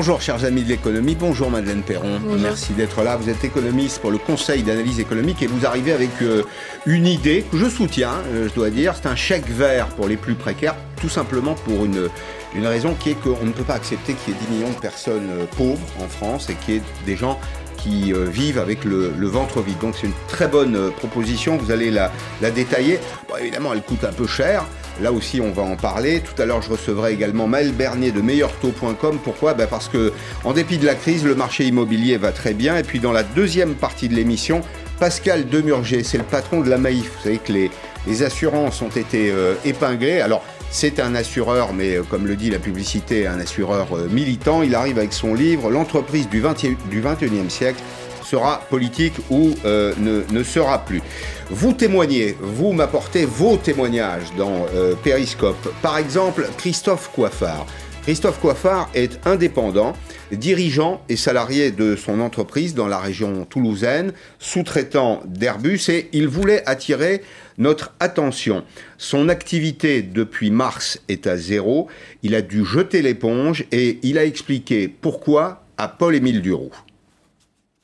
[0.00, 3.18] Bonjour chers amis de l'économie, bonjour Madeleine Perron, merci d'être là.
[3.18, 6.42] Vous êtes économiste pour le Conseil d'analyse économique et vous arrivez avec euh,
[6.86, 10.16] une idée que je soutiens, euh, je dois dire, c'est un chèque vert pour les
[10.16, 12.08] plus précaires, tout simplement pour une,
[12.54, 14.80] une raison qui est qu'on ne peut pas accepter qu'il y ait 10 millions de
[14.80, 17.38] personnes euh, pauvres en France et qu'il y ait des gens
[17.76, 19.78] qui vivent avec le, ventre vide.
[19.80, 23.00] Donc c'est une très bonne proposition, vous allez la, la détailler.
[23.26, 24.66] Bon, évidemment, elle coûte un peu cher,
[25.00, 26.20] Là aussi, on va en parler.
[26.20, 29.18] Tout à l'heure, je recevrai également Maël Bernier de meilleurtaux.com.
[29.22, 29.54] Pourquoi?
[29.54, 30.12] Ben Parce que,
[30.44, 32.76] en dépit de la crise, le marché immobilier va très bien.
[32.76, 34.60] Et puis, dans la deuxième partie de l'émission,
[34.98, 37.10] Pascal Demurger, c'est le patron de la Maïf.
[37.16, 40.20] Vous savez que les, assurances ont été euh, épinglées.
[40.20, 44.62] Alors, c'est un assureur, mais euh, comme le dit la publicité, un assureur euh, militant.
[44.62, 47.82] Il arrive avec son livre L'entreprise du, 20 du 21e siècle
[48.30, 51.02] sera politique ou euh, ne, sera plus.
[51.50, 55.72] Vous témoignez, vous m'apportez vos témoignages dans euh, Periscope.
[55.82, 57.66] Par exemple, Christophe Coiffard.
[58.02, 59.94] Christophe Coiffard est indépendant,
[60.32, 66.62] dirigeant et salarié de son entreprise dans la région toulousaine, sous-traitant d'Airbus et il voulait
[66.66, 67.22] attirer
[67.58, 68.64] notre attention.
[68.96, 71.88] Son activité depuis mars est à zéro,
[72.22, 76.72] il a dû jeter l'éponge et il a expliqué pourquoi à Paul-Émile Duroux.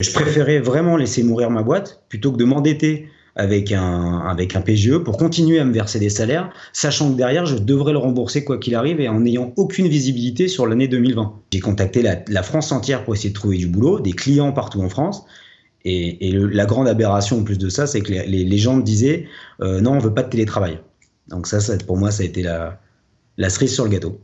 [0.00, 5.18] Je préférais vraiment laisser mourir ma boîte plutôt que de m'endetter avec un, PGE pour
[5.18, 8.74] continuer à me verser des salaires, sachant que derrière, je devrais le rembourser quoi qu'il
[8.74, 11.34] arrive et en n'ayant aucune visibilité sur l'année 2020.
[11.52, 14.88] J'ai contacté la, France entière pour essayer de trouver du boulot, des clients partout en
[14.88, 15.24] France.
[15.84, 19.26] Et, la grande aberration en plus de ça, c'est que les, gens me disaient
[19.62, 20.78] euh, non, on veut pas de télétravail.
[21.28, 22.80] Donc ça, ça, pour moi, ça a été la,
[23.36, 24.20] la cerise sur le gâteau.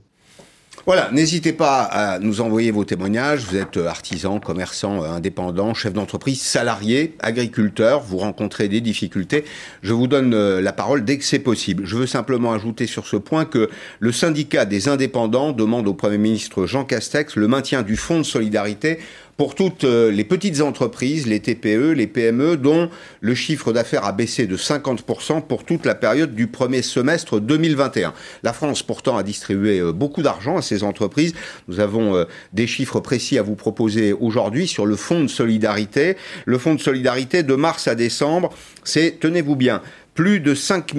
[0.85, 3.45] Voilà, n'hésitez pas à nous envoyer vos témoignages.
[3.45, 9.45] Vous êtes euh, artisan, commerçant, euh, indépendant, chef d'entreprise, salarié, agriculteur, vous rencontrez des difficultés.
[9.83, 11.87] Je vous donne euh, la parole dès que c'est possible.
[11.87, 16.19] Je veux simplement ajouter sur ce point que le syndicat des indépendants demande au Premier
[16.19, 18.99] ministre Jean Castex le maintien du fonds de solidarité
[19.43, 22.89] pour toutes euh, les petites entreprises, les TPE, les PME, dont
[23.21, 28.15] le chiffre d'affaires a baissé de 50% pour toute la période du premier semestre 2021.
[28.45, 31.35] La France, pourtant, a distribué euh, beaucoup d'argent à ces entreprises.
[31.67, 36.17] Nous avons euh, des chiffres précis à vous proposer aujourd'hui sur le fonds de solidarité.
[36.45, 38.51] Le fonds de solidarité de mars à décembre,
[38.85, 39.83] c'est, tenez-vous bien,
[40.15, 40.95] plus de 5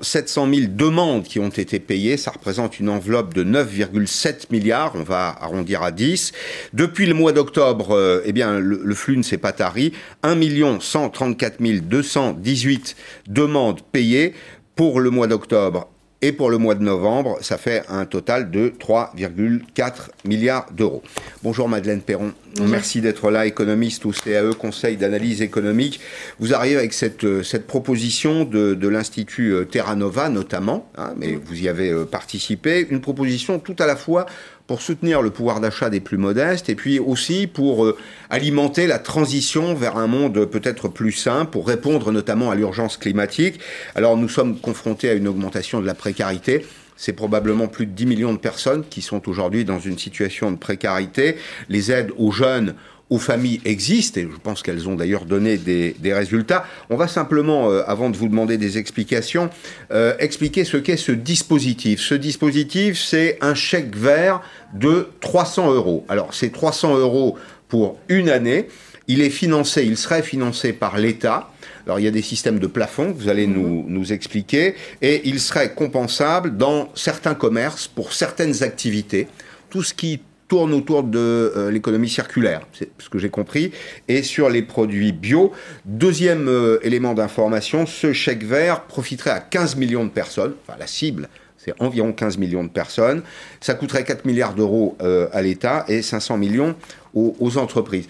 [0.00, 2.16] 700 000 demandes qui ont été payées.
[2.16, 4.92] Ça représente une enveloppe de 9,7 milliards.
[4.94, 6.32] On va arrondir à 10.
[6.74, 9.92] Depuis le mois d'octobre, euh, eh bien, le, flux ne s'est pas tari.
[10.22, 12.96] 1 134 218
[13.28, 14.34] demandes payées
[14.76, 15.88] pour le mois d'octobre
[16.20, 19.92] et pour le mois de novembre, ça fait un total de 3,4
[20.24, 21.02] milliards d'euros.
[21.44, 22.32] Bonjour Madeleine Perron.
[22.60, 26.00] Merci d'être là, économiste au CAE, Conseil d'analyse économique.
[26.40, 31.14] Vous arrivez avec cette, euh, cette proposition de, de l'Institut euh, Terra Nova notamment, hein,
[31.16, 34.26] mais vous y avez euh, participé, une proposition tout à la fois
[34.68, 37.96] pour soutenir le pouvoir d'achat des plus modestes et puis aussi pour euh,
[38.28, 43.58] alimenter la transition vers un monde peut-être plus sain, pour répondre notamment à l'urgence climatique.
[43.94, 46.66] Alors nous sommes confrontés à une augmentation de la précarité.
[46.96, 50.56] C'est probablement plus de 10 millions de personnes qui sont aujourd'hui dans une situation de
[50.58, 51.36] précarité.
[51.70, 52.74] Les aides aux jeunes
[53.10, 56.64] aux familles existent, et je pense qu'elles ont d'ailleurs donné des, résultats.
[56.90, 59.50] On va simplement, euh, avant de vous demander des explications,
[59.92, 62.00] euh, expliquer ce qu'est ce dispositif.
[62.00, 64.42] Ce dispositif, c'est un chèque vert
[64.74, 66.04] de 300 euros.
[66.08, 67.36] Alors, c'est 300 euros
[67.68, 68.68] pour une année.
[69.06, 71.50] Il est financé, il serait financé par l'État.
[71.86, 75.22] Alors il y a des systèmes de plafond que vous allez nous, nous expliquer, et
[75.24, 79.26] il serait compensable dans certains commerces pour certaines activités.
[79.70, 83.70] Tout ce qui tourne autour de euh, l'économie circulaire, c'est ce que j'ai compris,
[84.08, 85.52] et sur les produits bio.
[85.84, 90.86] Deuxième euh, élément d'information, ce chèque vert profiterait à 15 millions de personnes, enfin la
[90.86, 93.22] cible, c'est environ 15 millions de personnes.
[93.60, 96.74] Ça coûterait 4 milliards d'euros euh, à l'État et 500 millions
[97.14, 98.06] aux, entreprises.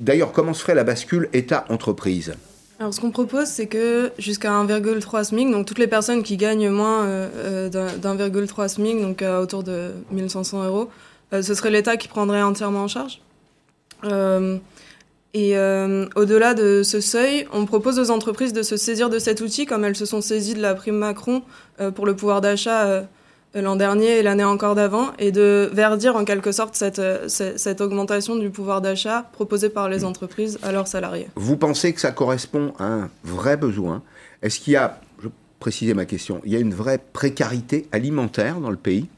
[0.00, 2.34] D'ailleurs, comment se ferait la bascule État-entreprise?
[2.78, 6.68] Alors, ce qu'on propose, c'est que jusqu'à 1,3 SMIC, donc toutes les personnes qui gagnent
[6.68, 10.88] moins euh, d'1,3 SMIC, donc autour de 1500 euros,
[11.42, 13.20] ce serait l'État qui prendrait entièrement en charge.
[14.04, 14.58] Euh,
[15.32, 19.40] et euh, au-delà de ce seuil, on propose aux entreprises de se saisir de cet
[19.40, 21.42] outil, comme elles se sont saisies de la prime Macron
[21.96, 23.04] pour le pouvoir d'achat
[23.54, 28.36] l'an dernier et l'année encore d'avant, et de verdir en quelque sorte cette, cette, augmentation
[28.36, 31.28] du pouvoir d'achat proposée par les entreprises à leurs salariés.
[31.34, 34.02] Vous pensez que ça correspond à un vrai besoin?
[34.42, 35.28] Est-ce qu'il y a, je
[35.58, 39.08] préciser ma question, il y a une vraie précarité alimentaire dans le pays?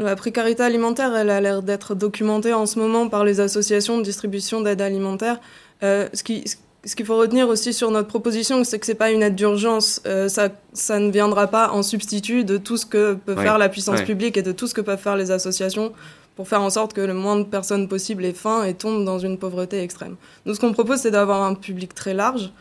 [0.00, 4.02] La précarité alimentaire, elle a l'air d'être documentée en ce moment par les associations de
[4.02, 5.40] distribution d'aide alimentaire.
[5.82, 6.44] Euh, ce qui,
[6.84, 9.34] ce qu'il faut retenir aussi sur notre proposition, c'est que ce n'est pas une aide
[9.34, 10.00] d'urgence.
[10.06, 13.68] Euh, ça, ça ne viendra pas en substitut de tout ce que peut faire la
[13.68, 15.92] puissance publique et de tout ce que peuvent faire les associations
[16.36, 19.18] pour faire en sorte que le moins de personnes possible aient faim et tombent dans
[19.18, 20.16] une pauvreté extrême.
[20.46, 22.52] Nous, ce qu'on propose, c'est d'avoir un public très large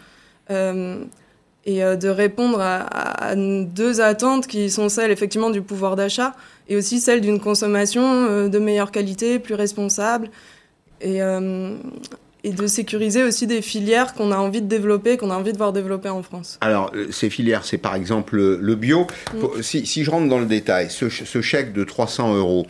[1.66, 6.34] et de répondre à, deux attentes qui sont celles effectivement du pouvoir d'achat
[6.68, 10.30] et aussi celles d'une consommation de meilleure qualité, plus responsable.
[11.02, 11.22] Et,
[12.44, 15.58] et de sécuriser aussi des filières qu'on a envie de développer, qu'on a envie de
[15.58, 16.58] voir développer en France.
[16.62, 19.08] Alors, euh, ces filières, c'est par exemple le bio.
[19.34, 19.62] Mm.
[19.62, 22.66] Si, si, je rentre dans le détail, ce, ce, chèque de 300 euros,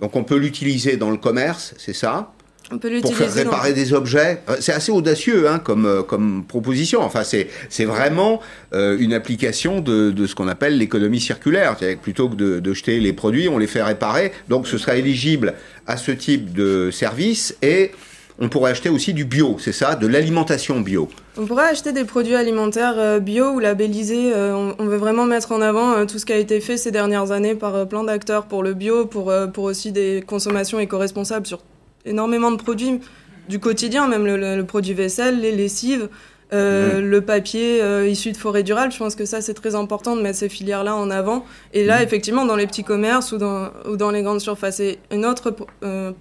[0.00, 2.33] donc on peut l'utiliser dans le commerce, c'est ça
[2.72, 4.42] on peut pour faire réparer des objets.
[4.48, 7.02] Euh, c'est assez audacieux hein, comme, euh, comme proposition.
[7.02, 8.40] Enfin, c'est vraiment
[8.72, 11.76] une application de, de ce qu'on appelle l'économie circulaire.
[12.02, 14.32] Plutôt que de, de, jeter les produits, on les fait réparer.
[14.48, 15.54] Donc, ce sera éligible
[15.86, 17.92] à ce type de service et
[18.38, 21.08] on pourrait acheter aussi du bio, c'est ça, de l'alimentation bio.
[21.36, 24.32] On pourrait acheter des produits alimentaires euh, bio ou labellisés.
[24.34, 26.90] Euh, on veut vraiment mettre en avant euh, tout ce qui a été fait ces
[26.90, 31.60] dernières années par plein d'acteurs pour le bio, pour, pour aussi des consommations éco-responsables sur
[32.04, 33.00] énormément de produits
[33.48, 36.08] du quotidien, même le, produit vaisselle, les lessives.
[36.52, 37.00] Mmh.
[37.00, 38.92] le papier issu de forêts durables.
[38.92, 41.44] Je pense que ça, c'est très important de mettre ces filières-là en avant.
[41.72, 42.02] Et là, mmh.
[42.04, 44.78] effectivement, dans les petits commerces ou dans, ou dans les grandes surfaces.
[44.78, 45.56] Et une autre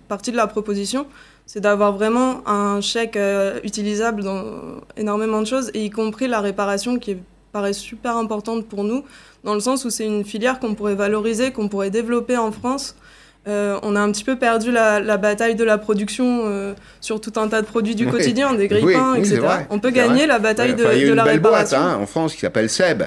[0.08, 1.06] partie de la proposition,
[1.46, 4.46] c'est d'avoir vraiment un chèque euh, utilisable dans
[4.98, 7.18] énormément de choses, et y compris la réparation qui
[7.52, 9.04] paraît super importante pour nous,
[9.44, 12.96] dans le sens où c'est une filière qu'on pourrait valoriser, qu'on pourrait développer en France.
[13.48, 17.34] Euh, on a un petit peu perdu la, bataille de la production euh, sur tout
[17.36, 19.42] un tas de produits du quotidien, des grippins, etc.
[19.70, 21.78] on peut gagner la bataille de, de la réparation.
[21.78, 23.04] Boîte, hein, en France qui s'appelle Seb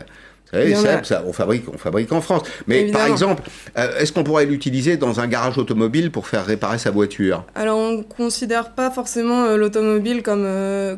[0.52, 2.42] vous savez, ça, on, fabrique, on fabrique en France.
[2.68, 3.42] Mais par exemple,
[3.76, 7.44] euh, est-ce qu'on pourrait l'utiliser dans un garage automobile pour faire réparer sa voiture?
[7.56, 10.48] Alors, on ne considère pas forcément l'automobile comme,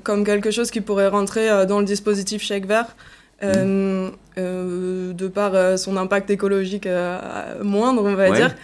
[0.04, 2.94] comme quelque chose qui pourrait rentrer dans le dispositif chèque vert.
[3.42, 6.88] Euh, euh, de par euh, son impact écologique
[7.62, 8.54] moindre, on va dire.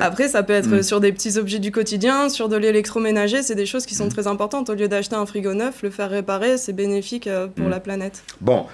[0.00, 0.82] Après, ça peut être mm.
[0.82, 4.10] sur des petits objets du quotidien, sur de l'électroménager, c'est des choses qui sont mm.
[4.10, 4.70] très importantes.
[4.70, 7.70] Au lieu d'acheter un frigo neuf, le faire réparer, c'est bénéfique pour mm.
[7.70, 8.22] la planète.
[8.40, 8.66] Bon,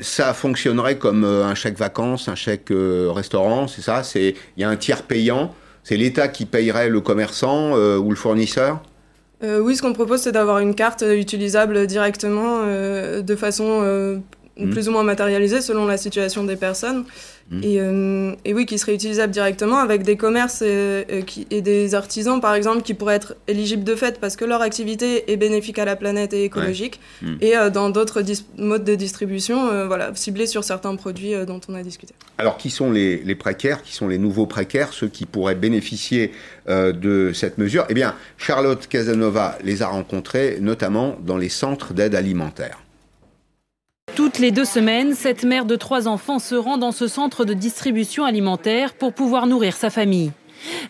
[0.00, 4.02] ça fonctionnerait comme un chèque vacances, un chèque restaurant, c'est ça?
[4.14, 5.54] Il y a un tiers payant,
[5.84, 8.82] c'est l'État qui payerait le commerçant ou le fournisseur?
[9.42, 14.22] Oui, ce qu'on propose, c'est d'avoir une carte utilisable directement de façon
[14.56, 14.70] Mm.
[14.70, 17.04] plus ou moins matérialisé selon la situation des personnes.
[17.50, 17.60] Mm.
[17.62, 21.94] Et, euh, et, oui, qui serait utilisable directement avec des commerces et, qui, et, des
[21.94, 25.78] artisans, par exemple, qui pourraient être éligibles de fait parce que leur activité est bénéfique
[25.78, 27.00] à la planète et écologique.
[27.20, 27.34] Mm.
[27.40, 28.22] Et euh, dans d'autres
[28.56, 32.14] modes de distribution, euh, voilà, ciblés sur certains produits dont on a discuté.
[32.38, 36.32] Alors, qui sont les, les, précaires, qui sont les nouveaux précaires, ceux qui pourraient bénéficier
[36.68, 37.84] de cette mesure?
[37.88, 42.83] Eh bien, Charlotte Casanova les a rencontrés, notamment dans les centres d'aide alimentaire.
[44.14, 47.52] Toutes les deux semaines, cette mère de trois enfants se rend dans ce centre de
[47.52, 50.30] distribution alimentaire pour pouvoir nourrir sa famille.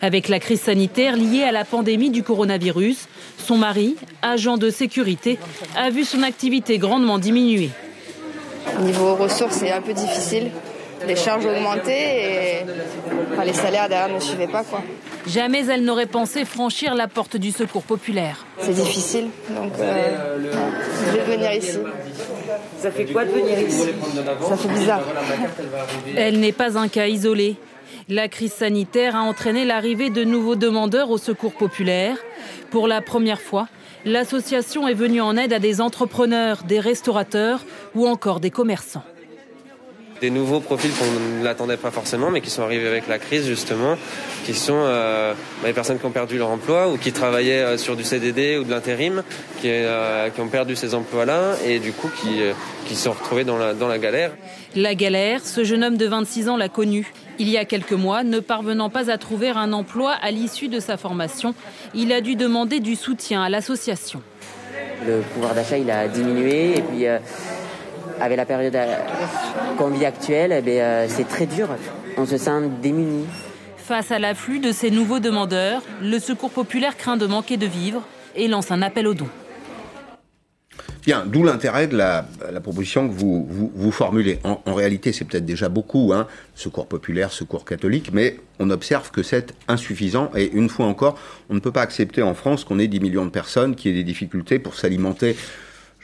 [0.01, 3.07] Avec la crise sanitaire liée à la pandémie du coronavirus,
[3.39, 5.39] son mari, agent de sécurité,
[5.75, 7.71] a vu son activité grandement diminuer.
[8.81, 10.51] Niveau ressources, c'est un peu difficile.
[11.07, 14.63] Les charges augmentaient et les salaires derrière ne suivaient pas.
[14.63, 14.81] Quoi.
[15.27, 18.45] Jamais elle n'aurait pensé franchir la porte du secours populaire.
[18.59, 20.37] C'est difficile, donc euh,
[21.07, 21.79] je vais venir ici.
[22.79, 23.89] Ça fait quoi de venir ici?
[24.47, 25.03] Ça fait bizarre.
[26.15, 27.55] Elle n'est pas un cas isolé.
[28.07, 32.17] La crise sanitaire a entraîné l'arrivée de nouveaux demandeurs au secours populaire.
[32.69, 33.67] Pour la première fois,
[34.05, 37.65] l'association est venue en aide à des entrepreneurs, des restaurateurs
[37.95, 39.03] ou encore des commerçants
[40.21, 43.45] des nouveaux profils qu'on ne l'attendait pas forcément, mais qui sont arrivés avec la crise
[43.45, 43.97] justement,
[44.45, 47.77] qui sont euh, bah, les personnes qui ont perdu leur emploi ou qui travaillaient euh,
[47.77, 49.23] sur du CDD ou de l'intérim,
[49.59, 52.39] qui, euh, qui, ont perdu ces emplois-là et du coup qui,
[52.87, 54.31] qui sont retrouvés dans la, dans la galère.
[54.75, 57.13] La galère, ce jeune homme de 26 ans l'a connu.
[57.37, 60.79] Il y a quelques mois, ne parvenant pas à trouver un emploi à l'issue de
[60.79, 61.53] sa formation,
[61.93, 64.21] il a dû demander du soutien à l'association.
[65.05, 67.05] Le pouvoir d'achat, il a diminué et puis
[68.19, 68.95] avec la période euh,
[69.77, 71.69] qu'on vit actuelle, eh euh, c'est très dur.
[72.17, 73.25] On se sent démuni.
[73.77, 78.01] Face à l'afflux de ces nouveaux demandeurs, le Secours populaire craint de manquer de vivres
[78.35, 79.29] et lance un appel aux dons.
[81.05, 82.25] Bien, d'où l'intérêt de la,
[82.63, 84.39] proposition que vous, vous, formulez.
[84.43, 89.21] En, réalité, c'est peut-être déjà beaucoup, hein, secours populaire, secours catholique, mais on observe que
[89.21, 90.31] c'est insuffisant.
[90.35, 91.19] Et une fois encore,
[91.51, 93.93] on ne peut pas accepter en France qu'on ait 10 millions de personnes qui aient
[93.93, 95.35] des difficultés pour s'alimenter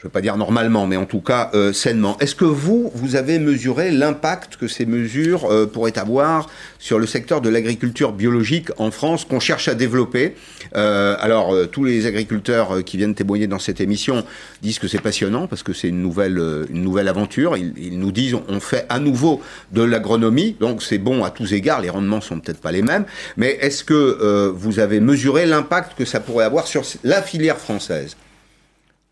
[0.02, 2.16] je ne veux pas dire normalement, mais en tout cas euh, sainement.
[2.18, 7.06] Est-ce que vous, vous avez mesuré l'impact que ces mesures euh, pourraient avoir sur le
[7.06, 10.34] secteur de l'agriculture biologique en France qu'on cherche à développer?
[10.74, 14.24] Euh, Alors, tous les agriculteurs qui viennent témoigner dans cette émission
[14.60, 17.56] disent que c'est passionnant parce que c'est une nouvelle, aventure.
[17.56, 19.40] Ils, ils, nous disent on fait à nouveau
[19.70, 21.80] de l'agronomie, donc c'est bon à tous égards.
[21.80, 23.04] Les rendements sont peut-être pas les mêmes,
[23.36, 28.16] mais est-ce que vous avez mesuré l'impact que ça pourrait avoir sur la filière française?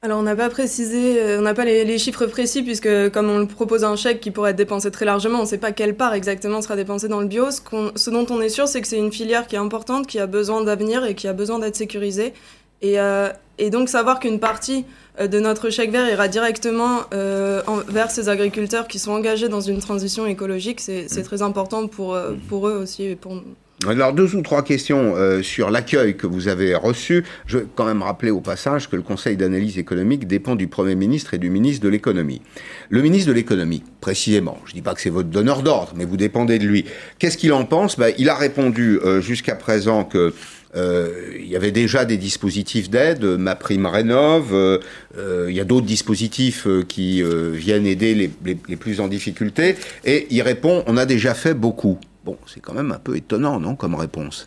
[0.02, 3.38] Alors on n'a pas précisé, euh, on n'a pas les, chiffres précis puisque comme on
[3.38, 5.94] le propose un chèque qui pourrait être dépensé très largement, on ne sait pas quelle
[5.94, 7.50] part exactement sera dépensée dans le bio.
[7.50, 7.60] Ce,
[7.94, 10.26] ce dont on est sûr, c'est que c'est une filière qui est importante, qui a
[10.26, 12.32] besoin d'avenir et qui a besoin d'être sécurisée.
[12.80, 13.28] Et, euh,
[13.58, 14.86] et, donc savoir qu'une partie
[15.20, 19.80] euh, de notre chèque vert ira directement vers ces agriculteurs qui sont engagés dans une
[19.80, 21.22] transition écologique, c'est mmh.
[21.24, 23.44] très important pour, pour eux aussi et pour nous.
[23.88, 27.24] Alors deux ou trois questions euh, sur l'accueil que vous avez reçu.
[27.46, 30.94] Je vais quand même rappeler au passage que le Conseil d'analyse économique dépend du Premier
[30.94, 32.42] ministre et du ministre de l'économie.
[32.90, 36.04] Le ministre de l'économie, précisément, je ne dis pas que c'est votre donneur d'ordre, mais
[36.04, 36.84] vous dépendez de lui.
[37.18, 37.98] Qu'est-ce qu'il en pense?
[37.98, 40.34] Ben, Il a répondu euh, jusqu'à présent que
[40.76, 41.08] euh,
[41.40, 45.86] il y avait déjà des dispositifs d'aide, ma prime rénove, euh, il y a d'autres
[45.86, 51.06] dispositifs qui viennent aider les, les, les, plus en difficulté, et il répond on a
[51.06, 51.98] déjà fait beaucoup.
[52.24, 54.46] Bon, c'est quand même un peu étonnant, non, comme réponse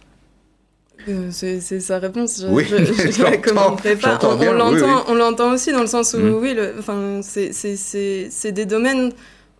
[1.09, 4.17] euh, c'est sa réponse, je, oui, je, la commenterai pas.
[4.23, 6.33] On, l'entend aussi dans le sens où, mmh.
[6.35, 9.11] oui, enfin, c'est des domaines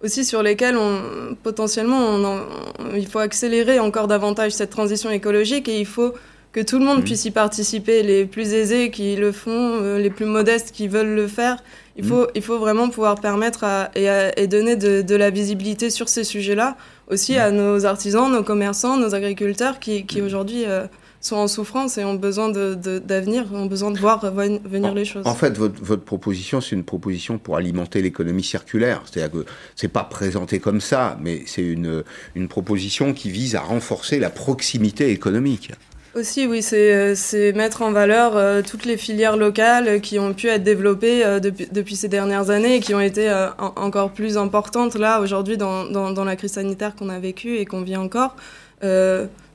[0.02, 2.42] aussi sur lesquels on, potentiellement on
[2.96, 6.14] il faut accélérer encore davantage cette transition écologique et il faut
[6.54, 7.06] que tout le monde mmh.
[7.06, 11.16] puisse y participer, les plus aisés qui le font, euh, les plus modestes qui veulent
[11.16, 11.58] le faire.
[11.98, 12.08] Il, mmh.
[12.08, 13.66] faut, il faut vraiment pouvoir permettre
[13.96, 18.98] et, donner de, de, la visibilité sur ces sujets-là aussi à nos artisans, nos commerçants,
[18.98, 20.88] nos agriculteurs qui, qui aujourd'hui euh,
[21.24, 25.26] sont en souffrance et ont besoin d'avenir, de, ont besoin de voir venir les choses.
[25.26, 29.04] En fait, votre, votre proposition, c'est une proposition pour alimenter l'économie circulaire.
[29.06, 29.46] C'est-à-dire que
[29.76, 32.04] c'est pas présenté comme ça, mais c'est une,
[32.36, 35.72] une proposition qui vise à renforcer la proximité économique.
[36.16, 40.48] Aussi, oui, c'est euh, mettre en valeur euh, toutes les filières locales qui ont pu
[40.48, 44.94] être développées euh, depuis, depuis, ces dernières années et qui ont été encore plus importantes
[44.94, 48.36] là aujourd'hui dans, dans, dans, la crise sanitaire qu'on a vécue et qu'on vit encore.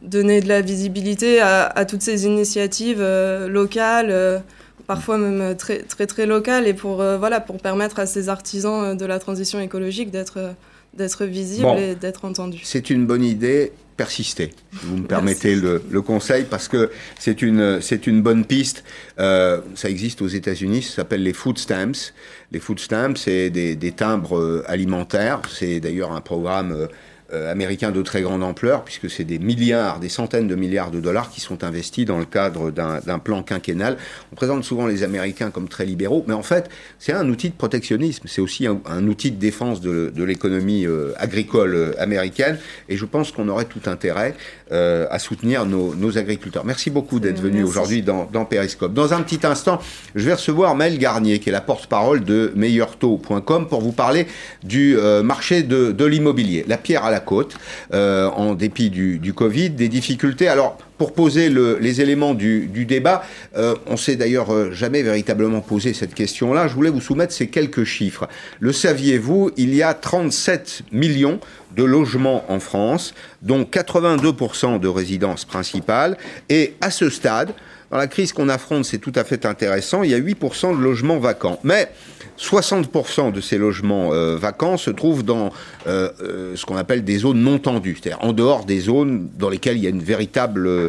[0.03, 3.03] donner de la visibilité à, à toutes ces initiatives
[3.47, 4.43] locales,
[4.89, 9.07] parfois même très très très locales, et pour voilà pour permettre à ces artisans de
[9.07, 10.55] la transition écologique d'être
[10.99, 12.61] d'être visibles et d'être entendus.
[12.65, 14.53] C'est une bonne idée persister.
[14.73, 18.85] Vous me permettez le, le, conseil parce que c'est une c'est une bonne piste.
[19.19, 22.13] Euh, ça existe aux États-Unis, ça s'appelle les food stamps.
[22.53, 25.43] Les food stamps, c'est des, des, timbres euh, alimentaires.
[25.51, 26.87] C'est d'ailleurs un programme euh,
[27.33, 31.31] américain de très grande ampleur, puisque c'est des milliards, des centaines de milliards de dollars
[31.31, 33.97] qui sont investis dans le cadre d'un plan quinquennal.
[34.33, 36.69] On présente souvent les Américains comme très libéraux, mais en fait,
[36.99, 41.13] c'est un outil de protectionnisme, c'est aussi un, outil de défense de, de l'économie euh,
[41.19, 42.59] agricole euh, américaine,
[42.89, 44.35] et je pense qu'on aurait tout intérêt
[44.71, 46.63] à soutenir nos, nos, agriculteurs.
[46.63, 48.93] Merci beaucoup d'être venu aujourd'hui dans, dans Periscope.
[48.93, 49.81] Dans un petit instant,
[50.15, 54.27] je vais recevoir Maëlle Garnier, qui est la porte-parole de meilleurtaux.com, pour vous parler
[54.63, 54.95] du
[55.25, 56.67] marché de, de l'immobilier.
[56.69, 57.57] La pierre à la côte,
[57.93, 60.49] euh, en dépit du, Covid, des difficultés.
[60.49, 63.23] Alors, pour poser le, les éléments du, du débat,
[63.57, 66.67] euh, on s'est d'ailleurs euh, jamais véritablement posé cette question-là.
[66.67, 68.29] Je voulais vous soumettre ces quelques chiffres.
[68.59, 71.39] Le saviez-vous Il y a 37 millions
[71.77, 76.17] de logements en France, dont 82% de résidences principales.
[76.49, 77.53] Et à ce stade,
[77.91, 80.83] dans la crise qu'on affronte, c'est tout à fait intéressant, il y a 8% de
[80.83, 81.59] logements vacants.
[81.65, 81.91] Mais
[82.39, 85.51] 60% de ces logements euh, vacants se trouvent dans
[85.87, 89.49] euh, euh, ce qu'on appelle des zones non tendues, c'est-à-dire en dehors des zones dans
[89.49, 90.89] lesquelles il y a une véritable euh,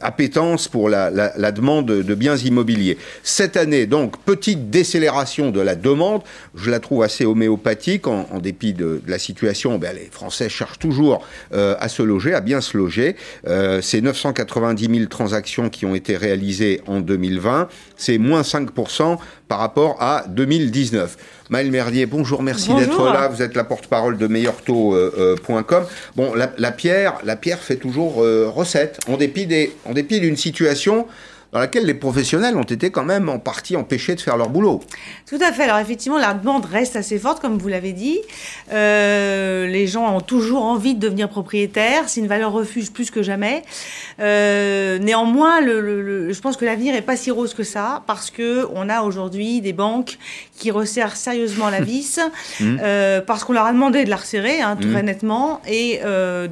[0.00, 2.98] appétence pour la, la, la, demande de biens immobiliers.
[3.22, 6.22] Cette année, donc, petite décélération de la demande,
[6.54, 10.48] je la trouve assez homéopathique, en, en dépit de, de, la situation, ben, les Français
[10.48, 13.16] cherchent toujours à se loger, à bien se loger.
[13.82, 19.96] c'est 990 000 transactions qui ont été réalisées en 2020, c'est moins 5% par rapport
[20.00, 21.16] à 2019.
[21.50, 23.28] Maëlle Merdier, bonjour, merci d'être là.
[23.28, 24.94] Vous êtes la porte-parole de meilleurtaux.com.
[24.94, 25.82] Euh, euh,
[26.14, 29.46] bon, la, la, pierre, la pierre fait toujours euh, recette, en dépit
[30.20, 31.06] d'une situation
[31.52, 34.80] dans laquelle les professionnels ont été quand même en partie empêchés de faire leur boulot.
[35.26, 35.62] Tout à fait.
[35.62, 38.18] Alors effectivement, la demande reste assez forte, comme vous l'avez dit.
[38.72, 42.04] Euh, les gens ont toujours envie de devenir propriétaires.
[42.08, 43.62] C'est une valeur refuge plus que jamais.
[44.20, 48.30] Euh, néanmoins, le, le, je pense que l'avenir est pas si rose que ça, parce
[48.30, 50.18] que on a aujourd'hui des banques
[50.54, 52.20] qui resserrent sérieusement la vis,
[52.60, 52.76] mmh.
[52.82, 55.06] euh, parce qu'on leur a demandé de la resserrer, hein, très mmh.
[55.06, 55.62] nettement.
[55.66, 56.00] Et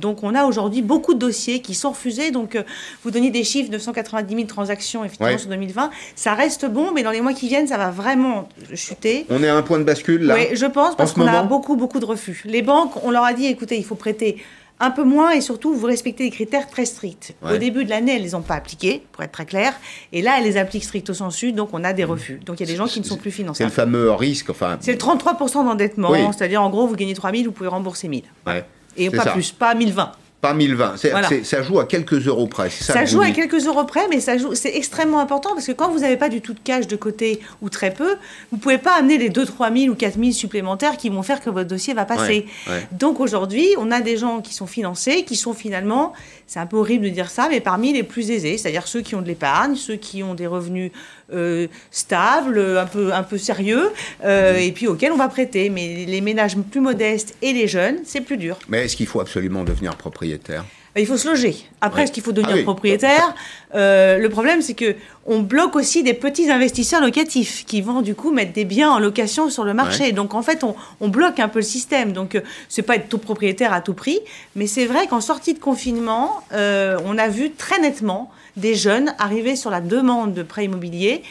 [0.00, 2.30] donc, on a aujourd'hui beaucoup de dossiers qui sont refusés.
[2.30, 2.56] Donc,
[3.04, 5.90] vous donnez des chiffres, 990 000 transactions effectivement sur 2020.
[6.14, 9.26] Ça reste bon, mais dans les mois qui viennent, ça va vraiment chuter.
[9.30, 11.76] On est à un point de bascule là Oui, je pense, parce qu'on a beaucoup,
[11.76, 12.42] beaucoup de refus.
[12.44, 14.42] Les banques, on leur a dit, écoutez, il faut prêter
[14.78, 17.34] un peu moins et surtout vous respectez des critères très stricts.
[17.42, 19.74] Au début de l'année, elles les ont pas appliqués, pour être très clair,
[20.12, 22.40] et là, elles les appliquent stricto sensu, donc on a des refus.
[22.44, 23.58] Donc il y a des gens qui ne sont plus financés.
[23.58, 24.76] C'est le fameux risque, enfin.
[24.80, 28.24] C'est le 33% d'endettement, c'est-à-dire en gros, vous gagnez 3 000, vous pouvez rembourser 1000.
[28.46, 28.64] Ouais.
[28.98, 30.12] Et pas plus, pas 1020.
[30.46, 30.96] Pas 1020.
[31.44, 32.70] ça joue à quelques euros près.
[32.70, 34.54] Ça, joue à quelques euros près, mais ça joue.
[34.54, 37.40] C'est extrêmement important parce que quand vous n'avez pas du tout de cash de côté
[37.62, 38.16] ou très peu,
[38.52, 41.40] vous pouvez pas amener les 2 3 000 ou 4 000 supplémentaires qui vont faire
[41.40, 42.46] que votre dossier va passer.
[42.92, 46.12] Donc aujourd'hui, on a des gens qui sont financés, qui sont finalement,
[46.46, 49.14] c'est un peu horrible de dire ça, mais parmi les plus aisés, c'est-à-dire ceux qui
[49.14, 50.92] ont de l'épargne, ceux qui ont des revenus
[51.32, 53.90] euh, stables, un peu, un peu sérieux,
[54.24, 55.70] euh, et puis auxquels on va prêter.
[55.70, 58.58] Mais les ménages plus modestes et les jeunes, c'est plus dur.
[58.68, 60.64] Mais est-ce qu'il faut absolument devenir propriétaire?
[60.98, 61.56] Il faut se loger.
[61.80, 63.34] Après, est-ce qu'il faut devenir ah propriétaire?
[63.74, 64.94] Euh, Le problème, c'est que
[65.26, 68.98] on bloque aussi des petits investisseurs locatifs qui vont du coup mettre des biens en
[69.00, 70.12] location sur le marché.
[70.12, 70.64] Donc en fait,
[71.00, 72.12] on, bloque un peu le système.
[72.12, 74.20] Donc c'est pas être tout propriétaire à tout prix,
[74.54, 79.56] mais c'est vrai qu'en sortie de confinement, on a vu très nettement des jeunes arrivés
[79.56, 81.22] sur la demande de prêt immobilier,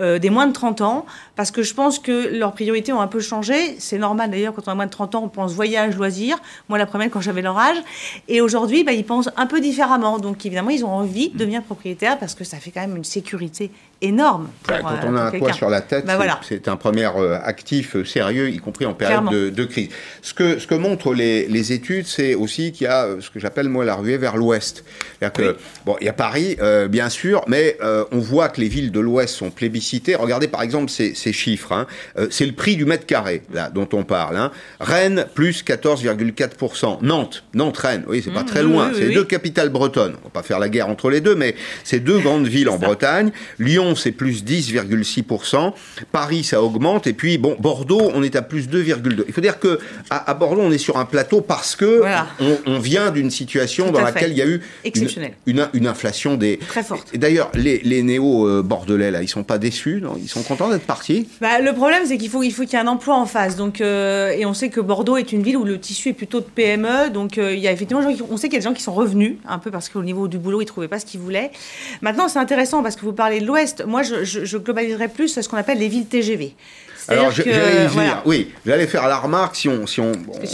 [0.00, 3.06] euh, des moins de 30 ans, parce que je pense que leurs priorités ont un
[3.06, 3.76] peu changé.
[3.78, 6.36] C'est normal d'ailleurs, quand on a moins de 30 ans, on pense voyage, loisirs.
[6.68, 7.76] Moi, la première, quand j'avais leur âge.
[8.26, 10.18] Et aujourd'hui, bah, ils pensent un peu différemment.
[10.18, 13.04] Donc évidemment, ils ont envie de devenir propriétaires parce que ça fait quand même une
[13.04, 13.70] sécurité
[14.02, 14.48] énorme.
[14.66, 18.04] quand on a un toit sur la tête, bah, c'est un premier euh, actif euh,
[18.04, 19.90] sérieux, y compris en période de, crise.
[20.22, 23.68] Ce que, ce que montrent les, études, c'est aussi qu'il y a ce que j'appelle
[23.68, 24.84] moi la ruée vers l'ouest.
[25.86, 26.58] bon, il y a Paris,
[26.90, 27.78] bien sûr, mais
[28.10, 29.83] on voit que les villes de l'ouest sont plébiscitées
[30.18, 31.72] Regardez par exemple ces, chiffres.
[31.72, 31.86] Hein.
[32.18, 34.36] Euh, c'est le prix du mètre carré là, dont on parle.
[34.36, 34.50] Hein.
[34.80, 36.98] Rennes, plus 14,4%.
[37.02, 38.92] Nantes, Nantes-Rennes, oui, c'est pas mmh, très loin.
[38.94, 40.14] c'est deux capitales bretonnes.
[40.22, 42.78] On va pas faire la guerre entre les deux, mais c'est deux grandes villes en
[42.78, 43.30] Bretagne.
[43.58, 45.72] Lyon, c'est plus 10,6%.
[46.12, 47.06] Paris, ça augmente.
[47.06, 49.24] Et puis, bon, Bordeaux, on est à plus 2,2%.
[49.26, 49.78] Il faut dire que
[50.10, 52.02] à, Bordeaux, on est sur un plateau parce que
[52.66, 54.60] on, vient d'une situation dans laquelle il y a eu
[55.46, 56.58] une, une, inflation des...
[56.58, 57.16] Très forte.
[57.16, 59.73] D'ailleurs, les, les néo-bordelais, là, ils sont pas déçus
[60.20, 62.86] ils sont contents d'être partis bah, Le problème, c'est qu'il faut qu'il y ait un
[62.86, 63.56] emploi en face.
[63.56, 66.40] Donc, euh, et on sait que Bordeaux est une ville où le tissu est plutôt
[66.40, 67.10] de PME.
[67.10, 68.94] Donc, euh, il y a effectivement, on sait qu'il y a des gens qui sont
[68.94, 71.50] revenus, un peu parce qu'au niveau du boulot, ils trouvaient pas ce qu'ils voulaient.
[72.02, 73.84] Maintenant, c'est intéressant parce que vous parlez de l'Ouest.
[73.86, 76.54] Moi, je, je, je globaliserais plus ce qu'on appelle les villes TGV.
[77.08, 77.88] Alors, j'allais
[78.24, 80.12] Oui, j'allais faire la remarque si on, si on,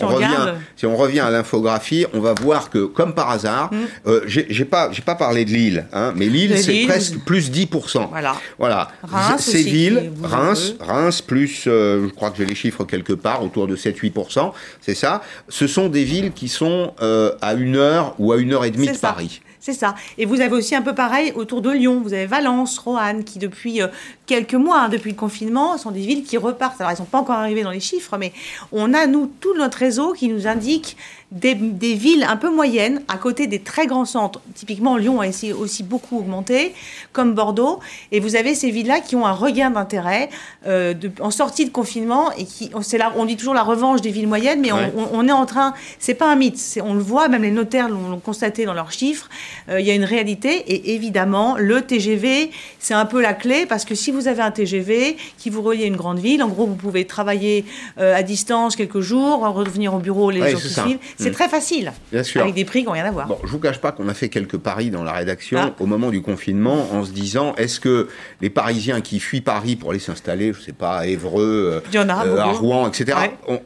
[0.09, 3.77] revient, si on revient à l'infographie, on va voir que, comme par hasard, mm.
[4.07, 8.09] euh, j'ai pas, j'ai pas parlé de Lille, hein, mais Lille, c'est presque plus 10%.
[8.11, 8.37] Voilà.
[8.59, 8.89] Voilà.
[9.03, 13.45] Reims Ces villes, Reims, Reims, plus, euh, je crois que j'ai les chiffres quelque part,
[13.45, 15.23] autour de 7-8%, c'est ça.
[15.49, 18.71] Ce sont des villes qui sont euh, à une heure ou à une heure et
[18.71, 19.41] demie de Paris.
[19.61, 19.95] C'est ça.
[20.17, 22.01] Et vous avez aussi un peu pareil autour de Lyon.
[22.03, 23.89] Vous avez Valence, Roanne, qui depuis euh,
[24.25, 26.81] quelques mois, hein, depuis le confinement, sont des villes qui repartent.
[26.81, 28.33] Alors, elles ne sont pas encore arrivées dans les chiffres, mais
[28.73, 30.97] on a, nous, tout notre réseau qui nous indique
[31.31, 31.55] des,
[31.95, 34.41] villes un peu moyennes, à côté des très grands centres.
[34.55, 36.75] Typiquement, Lyon a aussi, aussi beaucoup augmenté,
[37.13, 37.79] comme Bordeaux.
[38.11, 40.29] Et vous avez ces villes-là qui ont un regain d'intérêt
[40.67, 42.33] euh, en sortie de confinement.
[42.33, 45.33] Et qui, on, là, on dit toujours la revanche des villes moyennes, mais on, est
[45.33, 45.75] en train.
[46.01, 46.81] C'est pas un mythe.
[46.85, 49.29] On le voit, même les notaires l'ont constaté dans leurs chiffres.
[49.69, 50.51] Euh, il y a une réalité.
[50.51, 54.51] Et évidemment, le TGV, c'est un peu la clé parce que si vous avez un
[54.51, 57.65] TGV qui vous relie à une grande ville, en gros, vous pouvez travailler
[58.01, 60.99] euh, à distance quelques jours, revenir au bureau les jours qui suivent.
[61.21, 61.35] C'est mm.
[61.35, 61.93] très facile.
[62.13, 62.43] Bien sûr.
[62.43, 63.27] Avec des prix qui n'ont rien à voir.
[63.27, 65.75] Bon, je vous cache pas qu'on a fait quelques paris dans la rédaction ah.
[65.79, 68.09] au moment du confinement en se disant est-ce que
[68.41, 72.45] les Parisiens qui fuient Paris pour aller s'installer, je sais pas, à Évreux, euh, à
[72.53, 73.19] Rouen, etc.,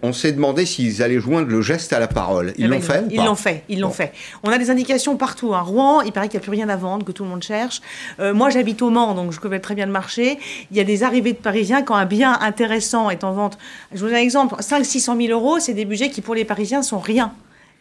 [0.02, 2.52] on, s'est demandé s'ils allaient joindre le geste à la parole.
[2.56, 3.62] Ils eh ben, l'ont fait Ils l'ont fait.
[3.68, 4.12] Ils l'ont fait.
[4.42, 5.54] On a des indications partout.
[5.54, 5.62] À hein.
[5.62, 7.80] Rouen, il paraît qu'il n'y a plus rien à vendre, que tout le monde cherche.
[8.20, 10.38] Euh, moi, j'habite au Mans, donc je connais très bien le marché.
[10.70, 13.58] Il y a des arrivées de Parisiens quand un bien intéressant est en vente.
[13.92, 16.82] Je vous donne un exemple 500-600 000 euros, c'est des budgets qui pour les Parisiens
[16.82, 17.32] sont rien.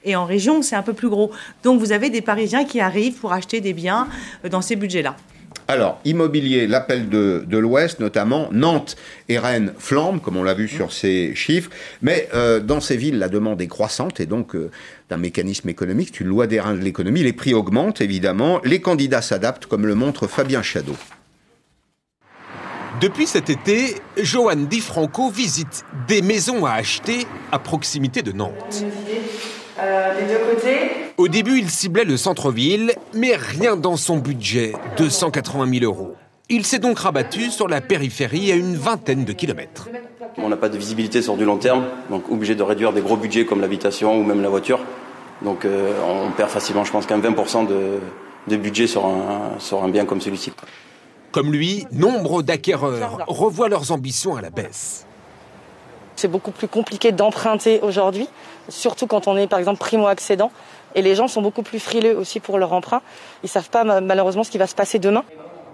[0.04, 1.32] Et en région, c'est un peu plus gros.
[1.64, 4.08] Donc vous avez des Parisiens qui arrivent pour acheter des biens
[4.44, 5.16] euh, dans ces budgets-là.
[5.68, 8.98] Alors, immobilier, l'appel de, l'Ouest, notamment Nantes
[9.30, 11.70] et Rennes flambent, comme on l'a vu sur ces chiffres,
[12.02, 14.72] mais euh, dans ces villes, la demande est croissante et donc euh,
[15.10, 18.82] d'un mécanisme économique, c'est une loi des reins de l'économie, les prix augmentent évidemment, les
[18.82, 20.96] candidats s'adaptent, comme le montre Fabien Chadeau.
[23.00, 28.86] Depuis cet été, Johan Di Franco visite des maisons à acheter à proximité de Nantes.
[29.80, 30.92] Euh, des deux côtés.
[31.18, 36.16] Au début, il ciblait le centre-ville, mais rien dans son budget, 280 000 euros.
[36.50, 39.90] Il s'est donc rabattu sur la périphérie à une vingtaine de kilomètres.
[40.38, 43.18] On n'a pas de visibilité sur du long terme, donc obligé de réduire des gros
[43.18, 44.80] budgets comme l'habitation ou même la voiture.
[45.42, 48.00] Donc euh, on perd facilement, je pense, qu'un 20% de,
[48.48, 50.52] de budget sur un, sur un bien comme celui-ci.
[51.32, 55.08] Comme lui, nombre d'acquéreurs revoient leurs ambitions à la baisse.
[56.16, 58.28] C'est beaucoup plus compliqué d'emprunter aujourd'hui,
[58.70, 60.52] surtout quand on est par exemple primo-accédant.
[60.96, 63.02] Et les gens sont beaucoup plus frileux aussi pour leur emprunt.
[63.44, 65.24] Ils ne savent pas malheureusement ce qui va se passer demain.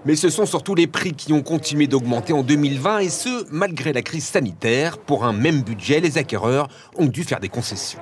[0.06, 3.92] Mais ce sont surtout les prix qui ont continué d'augmenter en 2020 et ce, malgré
[3.92, 4.98] la crise sanitaire.
[4.98, 8.00] Pour un même budget, les acquéreurs ont dû faire des concessions.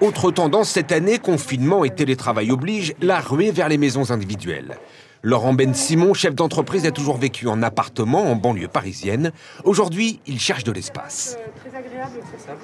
[0.00, 4.78] Autre tendance cette année, confinement et télétravail oblige, la ruée vers les maisons individuelles.
[5.22, 9.32] Laurent Ben Simon, chef d'entreprise, a toujours vécu en appartement en banlieue parisienne.
[9.64, 11.36] Aujourd'hui, il cherche de l'espace.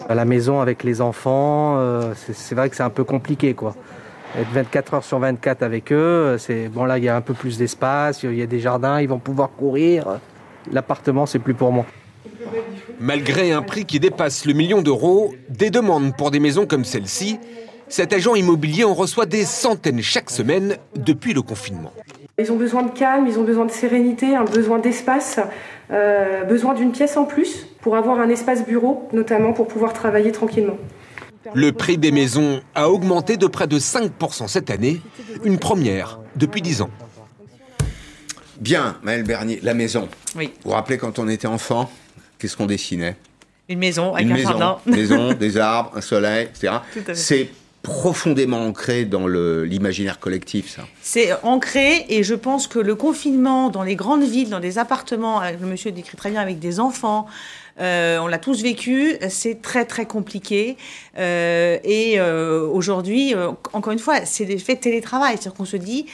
[0.08, 3.74] À la maison avec les enfants, euh, c'est vrai que c'est un peu compliqué, quoi.
[4.38, 7.34] Être 24 heures sur 24 avec eux, c'est bon là, il y a un peu
[7.34, 10.18] plus d'espace, il y a des jardins, ils vont pouvoir courir.
[10.72, 11.84] L'appartement, c'est plus pour moi.
[13.00, 17.38] Malgré un prix qui dépasse le million d'euros, des demandes pour des maisons comme celle-ci,
[17.88, 21.92] cet agent immobilier en reçoit des centaines chaque semaine depuis le confinement.
[22.38, 25.40] Ils ont besoin de calme, ils ont besoin de sérénité, un besoin d'espace,
[25.90, 30.32] euh, besoin d'une pièce en plus pour avoir un espace bureau, notamment pour pouvoir travailler
[30.32, 30.76] tranquillement.
[31.54, 35.00] Le prix des maisons a augmenté de près de 5% cette année,
[35.44, 36.90] une première depuis 10 ans.
[38.60, 40.08] Bien, Maëlle Bernier, la maison.
[40.36, 40.52] Oui.
[40.62, 41.90] Vous vous rappelez quand on était enfant,
[42.38, 43.16] qu'est-ce qu'on dessinait?
[43.68, 44.78] Une maison avec Une un maison, jardin.
[44.86, 46.74] maison, des arbres, un soleil, etc.
[46.92, 47.14] Tout à fait.
[47.14, 47.48] C'est
[47.86, 50.82] profondément ancré dans l'imaginaire collectif, ça.
[51.02, 55.40] C'est ancré et je pense que le confinement dans les grandes villes, dans des appartements,
[55.40, 57.26] euh, le monsieur décrit très bien avec des enfants,
[57.80, 60.76] euh, on l'a tous vécu, c'est très très compliqué.
[61.16, 63.34] Euh, et euh, aujourd'hui,
[63.72, 65.32] encore une fois, c'est l'effet télétravail.
[65.36, 66.06] C'est-à-dire qu'on se dit,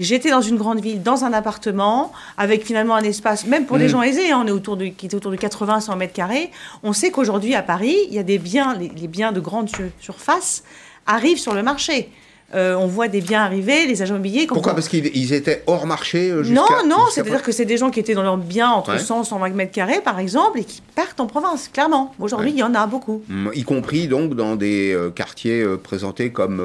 [0.00, 3.84] j'étais dans une grande ville, dans un appartement, avec finalement un espace, même pour les
[3.84, 3.90] Mhm.
[3.90, 6.50] gens aisés, hein, on est autour de, qui était autour de 80-100 mètres carrés.
[6.82, 9.68] On sait qu'aujourd'hui à Paris, il y a des biens, les, les biens de grande
[9.68, 10.64] sur- surface
[11.06, 12.10] arrivent sur le marché.
[12.54, 14.46] Euh, on voit des biens arriver, les agents immobiliers.
[14.46, 14.72] Pourquoi?
[14.72, 16.54] On- Parce qu'ils ils étaient hors marché euh, jusqu'à...
[16.54, 18.98] non, non, c'est-à-dire que c'est des gens qui étaient dans leurs biens entre Ouais.
[18.98, 22.14] 100 120 mètres carrés, par exemple, et qui partent en province, clairement.
[22.20, 23.22] Aujourd'hui, il y en a beaucoup.
[23.28, 26.62] Mm, Y compris donc dans des euh, quartiers euh, présentés comme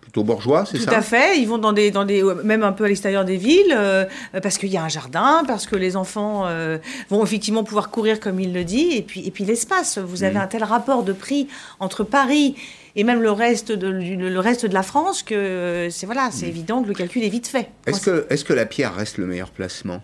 [0.00, 0.96] plutôt bourgeois, c'est Tout ça?
[0.98, 1.38] à fait.
[1.38, 4.04] Ils vont dans des, dans des, même un peu à l'extérieur des villes, euh,
[4.42, 6.78] parce qu'il y a un jardin, parce que les enfants euh,
[7.10, 9.98] vont effectivement pouvoir courir comme il le dit, et puis, et puis l'espace.
[9.98, 10.40] Vous avez Mhm.
[10.42, 11.46] un tel rapport de prix
[11.80, 12.56] entre Paris
[12.96, 16.30] et même le reste de, du- le reste de la France que euh, c'est voilà,
[16.32, 17.68] c'est évident que le calcul est vite fait.
[17.86, 20.02] Est-ce que, est que la pierre reste le meilleur placement?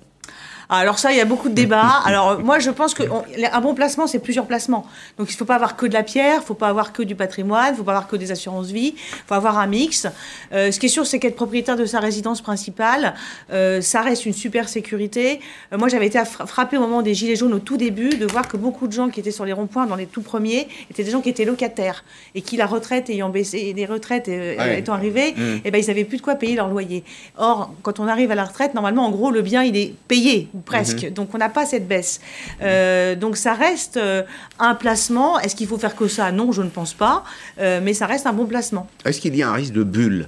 [0.70, 2.02] Alors ça, il y a beaucoup de débats.
[2.04, 4.86] Alors moi, je pense qu'un bon placement, c'est plusieurs placements.
[5.18, 6.92] Donc il ne faut pas avoir que de la pierre, il ne faut pas avoir
[6.92, 9.66] que du patrimoine, il ne faut pas avoir que des assurances-vie, il faut avoir un
[9.66, 10.06] mix.
[10.52, 13.14] Euh, ce qui est sûr, c'est qu'être propriétaire de sa résidence principale,
[13.50, 15.40] euh, ça reste une super sécurité.
[15.72, 18.26] Euh, moi, j'avais été fra- frappée au moment des Gilets jaunes au tout début de
[18.26, 21.04] voir que beaucoup de gens qui étaient sur les ronds-points dans les tout premiers étaient
[21.04, 22.04] des gens qui étaient locataires
[22.34, 24.80] et qui, la retraite ayant baissé, les retraites euh, Ouais.
[24.80, 25.60] étant arrivées, Mm.
[25.64, 27.04] eh ben, ils n'avaient plus de quoi payer leur loyer.
[27.38, 30.48] Or, quand on arrive à la retraite, normalement, en gros, le bien, il est payé,
[30.58, 31.04] ou presque.
[31.04, 31.10] Mhm.
[31.10, 32.20] Donc, on n'a pas cette baisse.
[32.60, 34.22] Euh, donc, ça reste euh,
[34.58, 35.38] un placement.
[35.38, 36.32] Est-ce qu'il faut faire que ça?
[36.32, 37.24] Non, je ne pense pas.
[37.58, 38.88] Euh, mais ça reste un bon placement.
[39.04, 40.26] Est-ce qu'il y a un risque de bulle?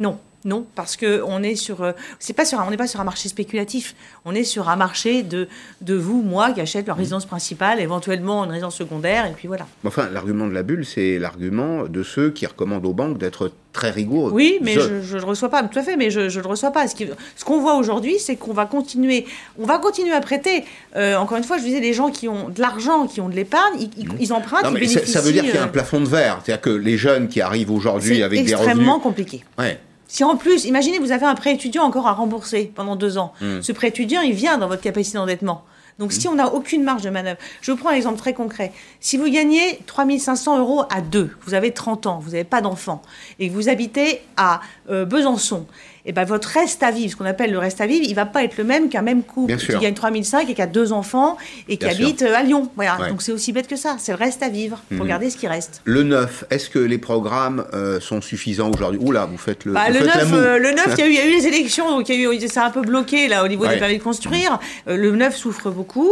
[0.00, 0.18] Non.
[0.44, 3.00] Non, parce que on est sur, euh, c'est pas sur, un- on n'est pas sur
[3.00, 3.96] un marché spéculatif.
[4.24, 5.48] On est sur un marché de,
[5.80, 9.66] de vous, moi, qui achètent leur résidence principale, éventuellement une résidence secondaire, et puis voilà.
[9.84, 13.90] Enfin, l'argument de la bulle, c'est l'argument de ceux qui recommandent aux banques d'être très
[13.90, 14.30] rigoureux.
[14.32, 16.70] Oui, mais Je- ne le reçois pas, tout à fait, mais je ne le reçois
[16.70, 16.86] pas.
[16.86, 19.26] Ce qu'on voit aujourd'hui, c'est qu'on va continuer,
[19.58, 20.64] on va continuer à prêter.
[20.96, 23.34] Euh, encore une fois, je disais, les gens qui ont de l'argent, qui ont de
[23.34, 25.12] l'épargne, ils, ils- ils empruntent, Non, mais ça, bénéficient.
[25.12, 26.40] ça veut dire qu'il y a un euh, plafond de verre.
[26.44, 29.02] C'est-à-dire que les jeunes qui arrivent aujourd'hui c'est avec des extrêmement revenus...
[29.02, 29.44] compliqué.
[29.58, 29.78] Ouais.
[30.08, 33.32] Si en plus, imaginez, vous avez un prêt étudiant encore à rembourser pendant deux ans.
[33.40, 33.60] Mm.
[33.62, 35.64] Ce prêt étudiant, il vient dans votre capacité d'endettement.
[35.98, 38.72] Donc, si on n'a aucune marge de manœuvre, je vous prends un exemple très concret.
[39.00, 43.02] Si vous gagnez 3500 euros à deux, vous avez 30 ans, vous n'avez pas d'enfant,
[43.40, 45.66] et que vous habitez à euh, Besançon,
[46.08, 48.24] et ben votre reste à vivre, ce qu'on appelle le reste à vivre, il va
[48.26, 51.36] pas être le même qu'un même couple qui gagne 3005 et qui a deux enfants
[51.68, 52.70] et qui Bien habite euh, à Lyon.
[52.76, 52.98] Voilà.
[52.98, 53.10] Ouais.
[53.10, 53.96] Donc, c'est aussi bête que ça.
[53.98, 54.82] C'est le reste à vivre.
[54.90, 55.02] Mhm.
[55.02, 55.82] Regardez ce qui reste.
[55.84, 58.98] Le neuf, est-ce que les programmes euh, sont suffisants aujourd'hui?
[59.02, 60.36] Oula, vous faites le, Bah, vous le, faites la 9, moue.
[60.38, 62.18] euh, le 9, il y, a eu- il y a eu les élections, donc il
[62.20, 63.74] y a eu, c'est un peu bloqué là au niveau Ouais.
[63.74, 64.58] des permis de construire.
[64.88, 66.08] Euh, le 9 souffre beaucoup,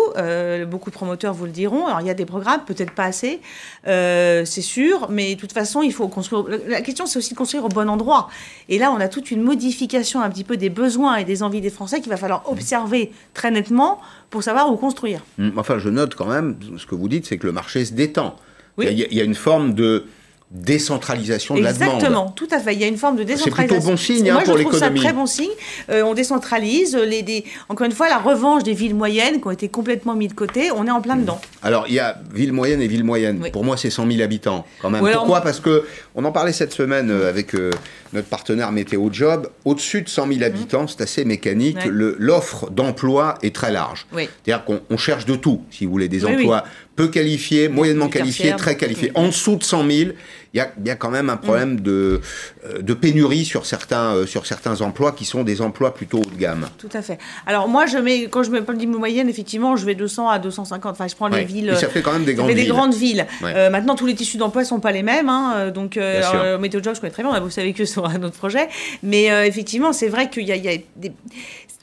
[0.68, 1.86] beaucoup de promoteurs vous le diront.
[1.86, 3.40] Alors il y a des programmes, peut-être pas assez,
[3.86, 6.44] c'est sûr, mais de toute façon il faut construire.
[6.68, 8.28] La question c'est aussi de construire au bon endroit.
[8.68, 11.60] Et là on a toute une modification un petit peu des besoins et des envies
[11.60, 15.20] des Français qu'il va falloir observer très nettement pour savoir où construire.
[15.38, 17.92] Mm, Enfin, je note quand même, ce que vous dites, c'est que le marché se
[17.94, 18.36] détend.
[18.78, 18.86] Oui.
[18.90, 20.04] Il, y a, il y a une forme de
[20.50, 21.94] décentralisation de la demande.
[21.94, 22.74] Exactement, tout à fait.
[22.74, 23.66] Il y a une forme de décentralisation.
[23.66, 25.00] C'est plutôt bon signe hein, Moi, pour je trouve ça l'économie.
[25.00, 25.50] très bon signe.
[25.90, 26.96] Euh, on décentralise.
[26.96, 27.44] Les, des...
[27.68, 30.70] Encore une fois, la revanche des villes moyennes qui ont été complètement mis de côté,
[30.70, 31.40] on est en plein dedans.
[31.62, 33.40] Alors, il y a ville moyenne et ville moyenne.
[33.42, 33.50] Oui.
[33.50, 35.04] Pour moi, c'est 100 000 habitants quand même.
[35.12, 35.40] Pourquoi?
[35.40, 37.70] Parce que on en parlait cette semaine euh, avec euh,
[38.12, 39.48] notre partenaire Météo Job.
[39.64, 41.76] Au-dessus de 100 000 habitants, c'est assez mécanique.
[41.78, 41.90] Ouais.
[41.90, 44.06] L'offre d'emploi est très large.
[44.14, 44.28] Oui.
[44.44, 46.64] C'est-à-dire qu'on on cherche de tout, si vous voulez, des Oui, emplois
[46.96, 49.12] peu qualifiés, moyennement Des qualifiés, très qualifiés.
[49.14, 50.10] En dessous de 100 000,
[50.54, 51.80] il y y a quand même un problème Mm.
[51.80, 52.20] de,
[52.64, 56.24] euh, de pénurie sur certains, euh, sur certains emplois qui sont des emplois plutôt haut
[56.34, 56.66] de gamme.
[56.78, 57.18] Tout à fait.
[57.46, 60.92] Alors moi, je mets, quand je mets ville moyenne, effectivement, je vais 200 à 250.
[60.92, 61.40] Enfin, je prends Ouais.
[61.40, 61.70] les villes.
[61.70, 62.70] Et ça fait quand même des grandes fait des villes.
[62.72, 63.26] grandes villes.
[63.42, 63.52] Ouais.
[63.54, 65.28] Euh, maintenant, tous les tissus d'emploi sont pas les mêmes.
[65.28, 67.30] hein, euh, donc, euh, alors, Météo Job, je connais très bien.
[67.32, 68.68] On a bossé avec eux sur un autre projet.
[69.02, 71.12] Mais effectivement, c'est vrai qu'il y a, il y a des...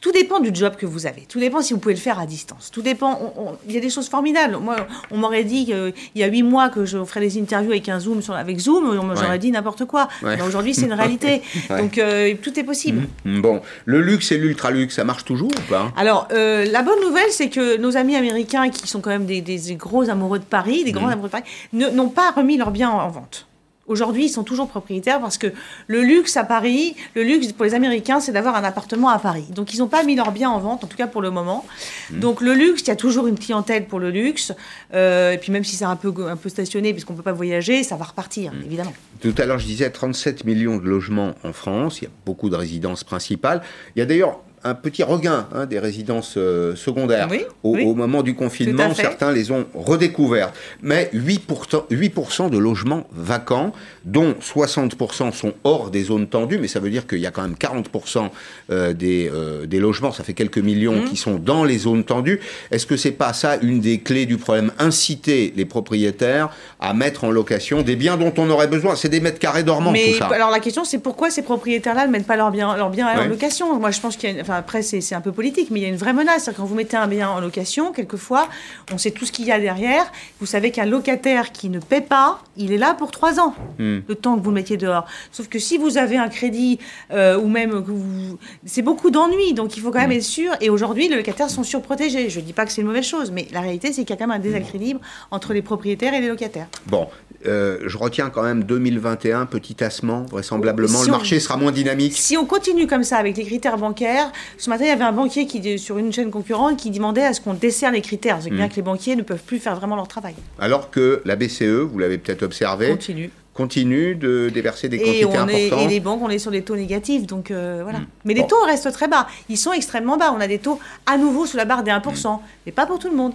[0.03, 1.21] Tout dépend du job que vous avez.
[1.21, 2.69] Tout dépend si vous pouvez le faire à distance.
[2.73, 3.33] Tout dépend.
[3.69, 4.57] Il y a des choses formidables.
[4.57, 4.75] Moi,
[5.11, 8.01] on m'aurait dit qu'il y a huit mois que je ferais des interviews avec un
[8.01, 8.83] Zoom, sur, avec Zoom.
[8.89, 9.39] on- J'aurais Ouais.
[9.39, 10.09] dit n'importe quoi.
[10.21, 10.35] Ouais.
[10.35, 11.41] Ben, Aujourd'hui, c'est une réalité.
[11.69, 11.77] Ouais.
[11.81, 13.07] Donc, euh, tout est possible.
[13.23, 15.93] Mm, Bon, le luxe et l'ultra-luxe, ça marche toujours ou pas?
[15.95, 19.39] Alors, euh, la bonne nouvelle, c'est que nos amis américains, qui sont quand même des,
[19.39, 21.13] des gros amoureux de Paris, des grands Mhm.
[21.13, 23.47] amoureux de Paris, n'ont pas remis leurs biens en, en vente.
[23.85, 25.47] Aujourd'hui, ils sont toujours propriétaires parce que
[25.87, 29.43] le luxe à Paris, le luxe pour les Américains, c'est d'avoir un appartement à Paris.
[29.49, 31.65] Donc, ils n'ont pas mis leurs biens en vente, en tout cas pour le moment.
[32.09, 32.19] Mhm.
[32.21, 34.53] Donc, le luxe, il y a toujours une clientèle pour le luxe.
[34.93, 37.33] Euh, et puis, même si c'est un peu, un peu stationné, puisqu'on ne peut pas
[37.33, 38.63] voyager, ça va repartir, Mhm.
[38.65, 38.93] évidemment.
[39.21, 41.99] Tout à l'heure, je disais 37 millions de logements en France.
[42.01, 43.61] Il y a beaucoup de résidences principales.
[43.95, 47.27] Il y a d'ailleurs un petit regain hein, des résidences euh, secondaires.
[47.29, 47.83] Oui, au, oui.
[47.85, 50.55] au moment du confinement, certains les ont redécouvertes.
[50.81, 53.73] Mais 8%, 8% de logements vacants,
[54.05, 57.41] dont 60% sont hors des zones tendues, mais ça veut dire qu'il y a quand
[57.43, 58.29] même 40%
[58.69, 61.05] euh, des, euh, des logements, ça fait quelques millions, Mmh.
[61.05, 62.39] qui sont dans les zones tendues.
[62.71, 64.71] Est-ce que c'est pas ça une des clés du problème?
[64.79, 68.95] Inciter les propriétaires à mettre en location des biens dont on aurait besoin.
[68.95, 70.27] C'est des mètres carrés dormants, Mais tout ça.
[70.27, 73.17] alors la question, c'est pourquoi ces propriétaires-là ne mettent pas leurs biens, leurs biens en
[73.19, 73.27] Ouais.
[73.27, 73.79] location?
[73.79, 75.83] Moi, je pense qu'il y a, une- enfin après c'est un peu politique, mais il
[75.83, 76.49] y a une vraie menace.
[76.55, 78.47] Quand vous mettez un bien en location, quelquefois,
[78.91, 80.05] on sait tout ce qu'il y a derrière.
[80.39, 83.53] Vous savez qu'un locataire qui ne paie pas, il est là pour trois ans,
[83.93, 84.01] Hmm.
[84.07, 85.05] le temps que vous le mettiez dehors.
[85.31, 86.79] Sauf que si vous avez un crédit
[87.11, 90.09] euh, ou même que vous, c'est beaucoup d'ennuis, donc il faut quand Hmm.
[90.09, 90.51] même être sûr.
[90.61, 92.29] Et aujourd'hui, les locataires sont surprotégés.
[92.29, 94.13] Je ne dis pas que c'est une mauvaise chose, mais la réalité, c'est qu'il y
[94.13, 94.99] a quand même un déséquilibre
[95.31, 96.67] entre les propriétaires et les locataires.
[96.87, 97.07] Bon,
[97.45, 100.99] euh, je retiens quand même 2021, petit tassement, vraisemblablement.
[100.99, 102.13] Si le on- marché sera moins dynamique.
[102.15, 105.11] Si on continue comme ça avec les critères bancaires, ce matin il y avait un
[105.11, 108.39] banquier qui, sur une chaîne concurrente qui demandait à ce qu'on dessert les critères.
[108.41, 108.69] C'est bien Mm.
[108.69, 110.35] que les banquiers ne peuvent plus faire vraiment leur travail.
[110.59, 113.29] Alors que la BCE, vous l'avez peut-être observé, Continue.
[113.53, 115.85] Continue de déverser des Et, quantités on est, importantes.
[115.85, 117.27] et les banques, on est sur des taux négatifs.
[117.27, 117.99] Donc euh, voilà.
[117.99, 118.07] Mm.
[118.25, 118.47] Mais les Bon.
[118.47, 119.27] taux restent très bas.
[119.49, 120.33] Ils sont extrêmement bas.
[120.35, 122.35] On a des taux à nouveau sous la barre des 1%.
[122.35, 122.39] Mm.
[122.65, 123.33] Mais pas pour tout le monde.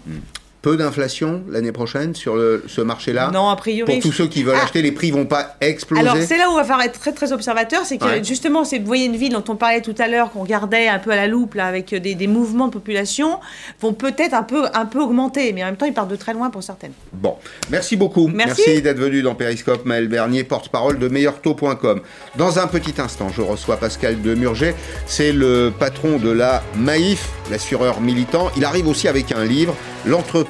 [0.60, 3.92] Peu d'inflation l'année prochaine sur le- ce marché-là Non, a priori.
[3.94, 4.64] Pour tous ceux qui veulent Ah.
[4.64, 7.12] acheter, les prix vont pas exploser Alors c'est là où on va falloir être très
[7.12, 8.24] très observateur, c'est que Ouais.
[8.24, 11.12] justement, vous voyez une ville dont on parlait tout à l'heure, qu'on regardait un peu
[11.12, 13.38] à la loupe là, avec des, des mouvements de population,
[13.80, 16.32] vont peut-être un peu, un peu augmenter, mais en même temps ils partent de très
[16.34, 16.92] loin pour certaines.
[17.12, 17.36] Bon,
[17.70, 18.26] merci beaucoup.
[18.26, 18.82] Merci.
[18.82, 22.00] d'être venu dans Périscope, Maël Bernier, porte-parole de meilleurtaux.com.
[22.36, 24.74] Dans un petit instant, je reçois Pascal Demurger,
[25.06, 28.50] c'est le patron de la Maïf, l'assureur militant.
[28.56, 30.47] Il arrive aussi avec un livre, L'entreprise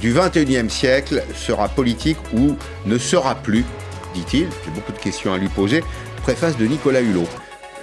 [0.00, 3.64] du 21e siècle sera politique ou ne sera plus,
[4.14, 4.48] dit-il.
[4.64, 5.82] J'ai beaucoup de questions à lui poser.
[6.22, 7.28] Préface de Nicolas Hulot.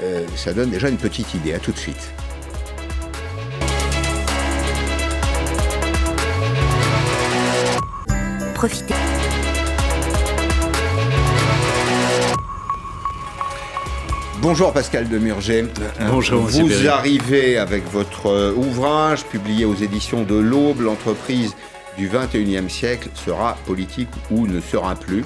[0.03, 1.53] Euh, ça donne déjà une petite idée.
[1.53, 2.11] À tout de suite.
[8.53, 9.04] Profitez.
[14.47, 15.65] Bonjour Pascal Demurger.
[16.07, 21.55] Bonjour, monsieur Vous arrivez avec votre euh, ouvrage publié aux éditions de l'Aube, l'entreprise
[21.97, 25.25] du 21e siècle sera politique ou ne sera plus.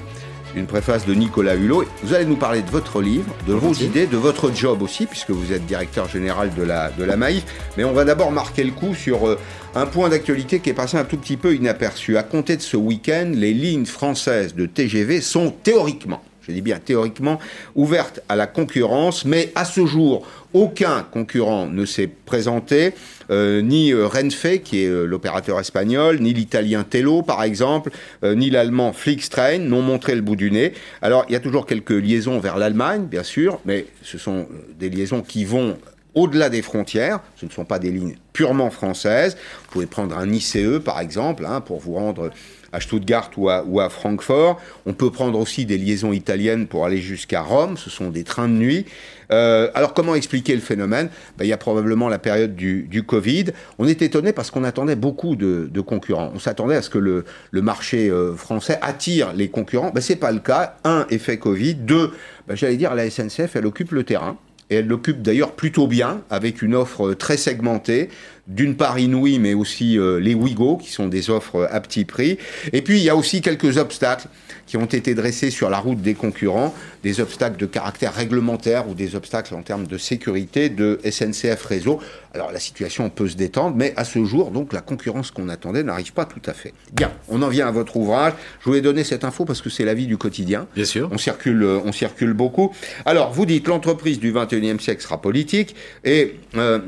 [0.56, 1.84] Une préface de Nicolas Hulot.
[2.02, 5.32] Vous allez nous parler de votre livre, de vos idées, de votre job aussi, puisque
[5.32, 7.44] vous êtes directeur général de la, de la Maïf.
[7.76, 9.38] Mais on va d'abord marquer le coup sur euh,
[9.74, 12.16] un point d'actualité qui est passé un tout petit peu inaperçu.
[12.16, 16.78] À compter de ce week-end, les lignes françaises de TGV sont théoriquement je dis bien
[16.78, 17.38] théoriquement,
[17.74, 22.92] ouvertes à la concurrence, mais à ce jour, aucun concurrent ne s'est présenté,
[23.30, 27.90] euh, ni euh, Renfe, qui est euh, l'opérateur espagnol, ni l'italien Tello, par exemple,
[28.24, 30.72] ni l'allemand Flixtrain n'ont montré le bout du nez.
[31.02, 34.46] Alors, il y a toujours quelques liaisons vers l'Allemagne, bien sûr, mais ce sont
[34.78, 35.76] des liaisons qui vont
[36.14, 37.20] au-delà des frontières.
[37.36, 39.36] Ce ne sont pas des lignes purement françaises.
[39.64, 42.30] Vous pouvez prendre un ICE, par exemple, hein, pour vous rendre
[42.72, 44.60] à Stuttgart ou à, Francfort.
[44.86, 47.76] On peut prendre aussi des liaisons italiennes pour aller jusqu'à Rome.
[47.76, 48.86] Ce sont des trains de nuit.
[49.32, 51.08] Euh, alors comment expliquer le phénomène?
[51.38, 53.46] Ben, Il y a probablement la période du, Covid.
[53.78, 56.30] On est étonné parce qu'on attendait beaucoup de, concurrents.
[56.34, 59.90] On s'attendait à ce que le, marché euh, français attire les concurrents.
[59.94, 60.76] Ben, c'est pas le cas.
[60.84, 61.74] Un, effet Covid.
[61.74, 62.12] Deux,
[62.46, 64.36] ben, j'allais dire, la SNCF, elle occupe le terrain.
[64.70, 68.08] Et elle l'occupe d'ailleurs plutôt bien, avec une offre très segmentée,
[68.46, 72.38] d'une part Inouï, mais aussi euh, les Ouigo, qui sont des offres à petit prix.
[72.72, 74.28] Et puis, il y a aussi quelques obstacles
[74.70, 78.94] qui ont été dressés sur la route des concurrents, des obstacles de caractère réglementaire ou
[78.94, 81.98] des obstacles en termes de sécurité de SNCF Réseau.
[82.34, 85.82] Alors, la situation peut se détendre, mais à ce jour, donc, la concurrence qu'on attendait
[85.82, 86.72] n'arrive pas tout à fait.
[86.92, 88.34] Bien, on en vient à votre ouvrage.
[88.60, 90.68] Je voulais donner cette info parce que c'est la vie du quotidien.
[90.76, 91.08] Bien sûr.
[91.10, 92.72] On circule, euh, on circule beaucoup.
[93.06, 96.36] Alors, vous dites, l'entreprise du 21e siècle sera politique et...
[96.54, 96.78] Euh,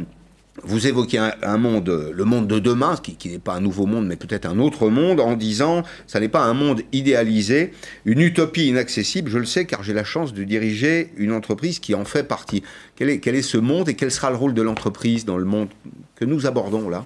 [0.62, 4.16] vous évoquez un, monde, le monde de demain, qui, n'est pas un nouveau monde, mais
[4.16, 7.72] peut-être un autre monde, en disant, ça n'est pas un monde idéalisé,
[8.04, 11.94] une utopie inaccessible, je le sais, car j'ai la chance de diriger une entreprise qui
[11.94, 12.62] en fait partie.
[12.96, 15.68] Quel est ce monde et quel sera le rôle de l'entreprise dans le monde
[16.16, 17.04] que nous abordons là?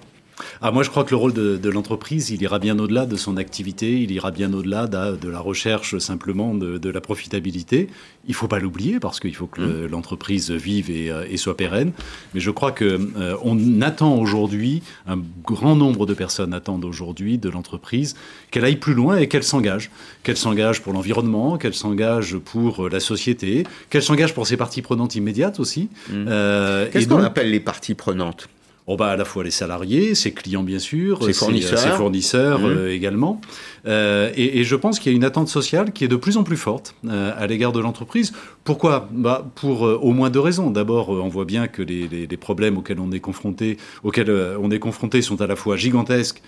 [0.61, 3.15] Ah, moi, je crois que le rôle de, de l'entreprise, il ira bien au-delà de
[3.15, 7.89] son activité, il ira bien au-delà de, de, la recherche simplement de, de la profitabilité.
[8.25, 9.85] Il ne faut pas l'oublier parce qu'il faut que mmh.
[9.87, 11.91] l'entreprise vive et, euh, et, soit pérenne.
[12.33, 17.37] Mais je crois que euh, on attend aujourd'hui, un grand nombre de personnes attendent aujourd'hui
[17.37, 18.15] de l'entreprise
[18.51, 19.89] qu'elle aille plus loin et qu'elle s'engage.
[20.23, 25.15] Qu'elle s'engage pour l'environnement, qu'elle s'engage pour la société, qu'elle s'engage pour ses parties prenantes
[25.15, 25.89] immédiates aussi.
[26.09, 26.25] Mmh.
[26.27, 28.49] Euh, Qu'est-ce qu'on appelle les parties prenantes?
[28.87, 32.59] On va à la fois les salariés, ses clients bien sûr, ses fournisseurs, ses fournisseurs
[32.59, 32.65] mmh.
[32.65, 33.41] euh, également.
[33.85, 36.37] Euh, et, et, je pense qu'il y a une attente sociale qui est de plus
[36.37, 38.31] en plus forte euh, à l'égard de l'entreprise.
[38.63, 39.09] Pourquoi?
[39.11, 40.71] Bah, Pour euh, au moins deux raisons.
[40.71, 44.71] D'abord, on voit bien que les, les, les, problèmes auxquels on est confronté, auxquels on
[44.71, 46.41] est confronté, sont à la fois gigantesques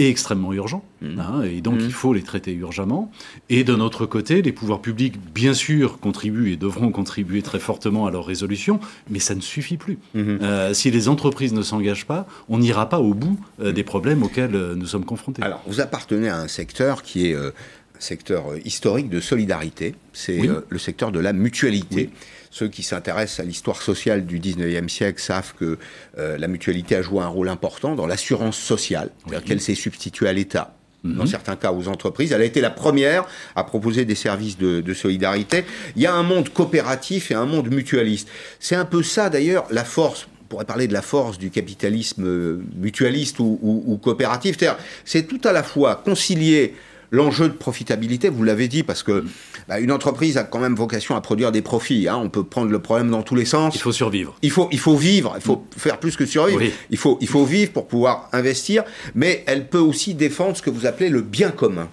[0.00, 1.18] est extrêmement urgent, mmh.
[1.18, 1.84] hein, et donc mmh.
[1.84, 3.10] il faut les traiter urgemment.
[3.48, 8.06] Et de notre côté, les pouvoirs publics, bien sûr, contribuent et devront contribuer très fortement
[8.06, 9.98] à leur résolution, mais ça ne suffit plus.
[10.14, 10.38] Mmh.
[10.42, 14.22] Euh, si les entreprises ne s'engagent pas, on n'ira pas au bout euh, des problèmes
[14.22, 15.42] auxquels euh, nous sommes confrontés.
[15.42, 17.50] Alors, vous appartenez à un secteur qui est euh,
[17.96, 20.50] un secteur historique de solidarité, c'est oui.
[20.68, 22.10] le secteur de la mutualité.
[22.12, 22.39] Oui.
[22.50, 25.78] Ceux qui s'intéressent à l'histoire sociale du 19e siècle savent que
[26.18, 29.36] euh, la mutualité a joué un rôle important dans l'assurance sociale, oui.
[29.46, 30.74] qu'elle s'est substituée à l'État.
[31.02, 31.14] Mmh.
[31.14, 32.32] Dans certains cas, aux entreprises.
[32.32, 33.24] Elle a été la première
[33.56, 35.64] à proposer des services de, de, solidarité.
[35.96, 38.28] Il y a un monde coopératif et un monde mutualiste.
[38.58, 42.60] C'est un peu ça, d'ailleurs, la force on pourrait parler de la force du capitalisme
[42.76, 44.56] mutualiste ou, ou, ou coopératif.
[45.04, 46.74] C'est tout à la fois concilier
[47.10, 49.24] l'enjeu de profitabilité, vous l'avez dit, parce que
[49.68, 52.08] bah, une entreprise a quand même vocation à produire des profits.
[52.08, 52.16] Hein.
[52.16, 53.74] On peut prendre le problème dans tous les sens.
[53.74, 54.36] Il faut survivre.
[54.42, 55.34] Il faut, il faut vivre.
[55.36, 55.78] Il faut mmh.
[55.78, 56.60] faire plus que survivre.
[56.60, 56.72] Oui.
[56.90, 58.84] Il, faut, il faut vivre pour pouvoir investir.
[59.14, 61.88] Mais elle peut aussi défendre ce que vous appelez le bien commun.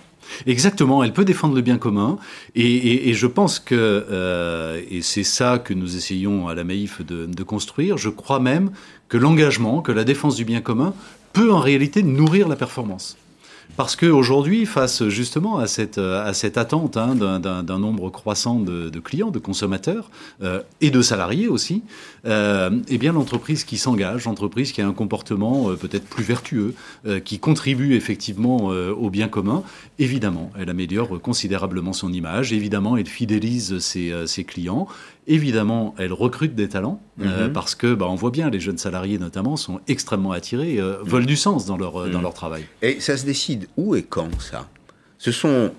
[0.45, 2.17] Exactement, elle peut défendre le bien commun,
[2.53, 3.75] et, et, et je pense que,
[4.11, 8.41] euh, et c'est ça que nous essayons à la Maïf de, de construire, je crois
[8.41, 8.71] même
[9.07, 10.93] que l'engagement, que la défense du bien commun
[11.31, 13.15] peut en réalité nourrir la performance.
[13.77, 15.99] Parce qu'aujourd'hui, face justement à cette,
[16.57, 20.09] attente hein, d'un nombre croissant de, clients, de consommateurs
[20.41, 21.83] euh, et de salariés aussi,
[22.25, 26.73] euh, eh bien l'entreprise qui s'engage, l'entreprise qui a un comportement euh, peut-être plus vertueux,
[27.23, 29.61] qui contribue effectivement au bien commun,
[29.99, 34.87] évidemment, elle améliore considérablement son image, évidemment, elle fidélise ses clients,
[35.29, 37.27] Évidemment, elle recrute des talents mm -hmm.
[37.27, 41.03] euh, parce que, bah, on voit bien, les jeunes salariés notamment sont extrêmement attirés, euh,
[41.03, 42.11] veulent du sens dans leur, mm -hmm.
[42.11, 42.63] dans leur travail.
[42.81, 44.61] Et ça se décide où et quand ça?
[45.25, 45.69] Ce sont euh,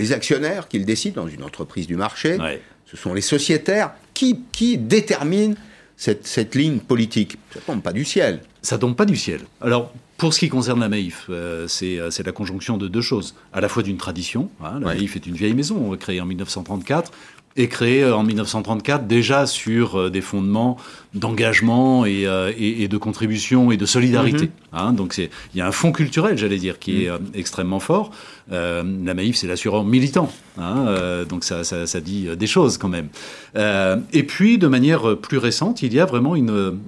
[0.00, 2.60] les actionnaires qui le décident dans une entreprise du marché, ouais.
[2.90, 5.56] ce sont les sociétaires qui, qui déterminent
[5.96, 7.32] cette, cette ligne politique?
[7.54, 8.40] Ça tombe pas du ciel.
[8.62, 9.40] Ça tombe pas du ciel.
[9.60, 9.84] Alors,
[10.16, 13.34] pour ce qui concerne la Maïf, euh, c'est la conjonction de deux choses.
[13.52, 14.94] À la fois d'une tradition, hein, la ouais.
[14.94, 17.10] Maïf est une vieille maison, créée en 1934,
[17.56, 20.76] est créé en 1934 déjà sur euh, des fondements
[21.14, 24.46] d'engagement et, euh, et, et, de contribution et de solidarité.
[24.46, 24.78] Mm -hmm.
[24.80, 28.10] hein, donc il y a un fond culturel, j'allais dire, qui est euh, extrêmement fort.
[28.52, 32.76] Euh, la Maïf, c'est l'assureur militant, hein, euh, donc ça, ça, ça, dit des choses
[32.76, 33.08] quand même.
[33.56, 36.78] Euh, et puis, de manière plus récente, il y a vraiment une,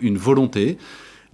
[0.00, 0.78] une volonté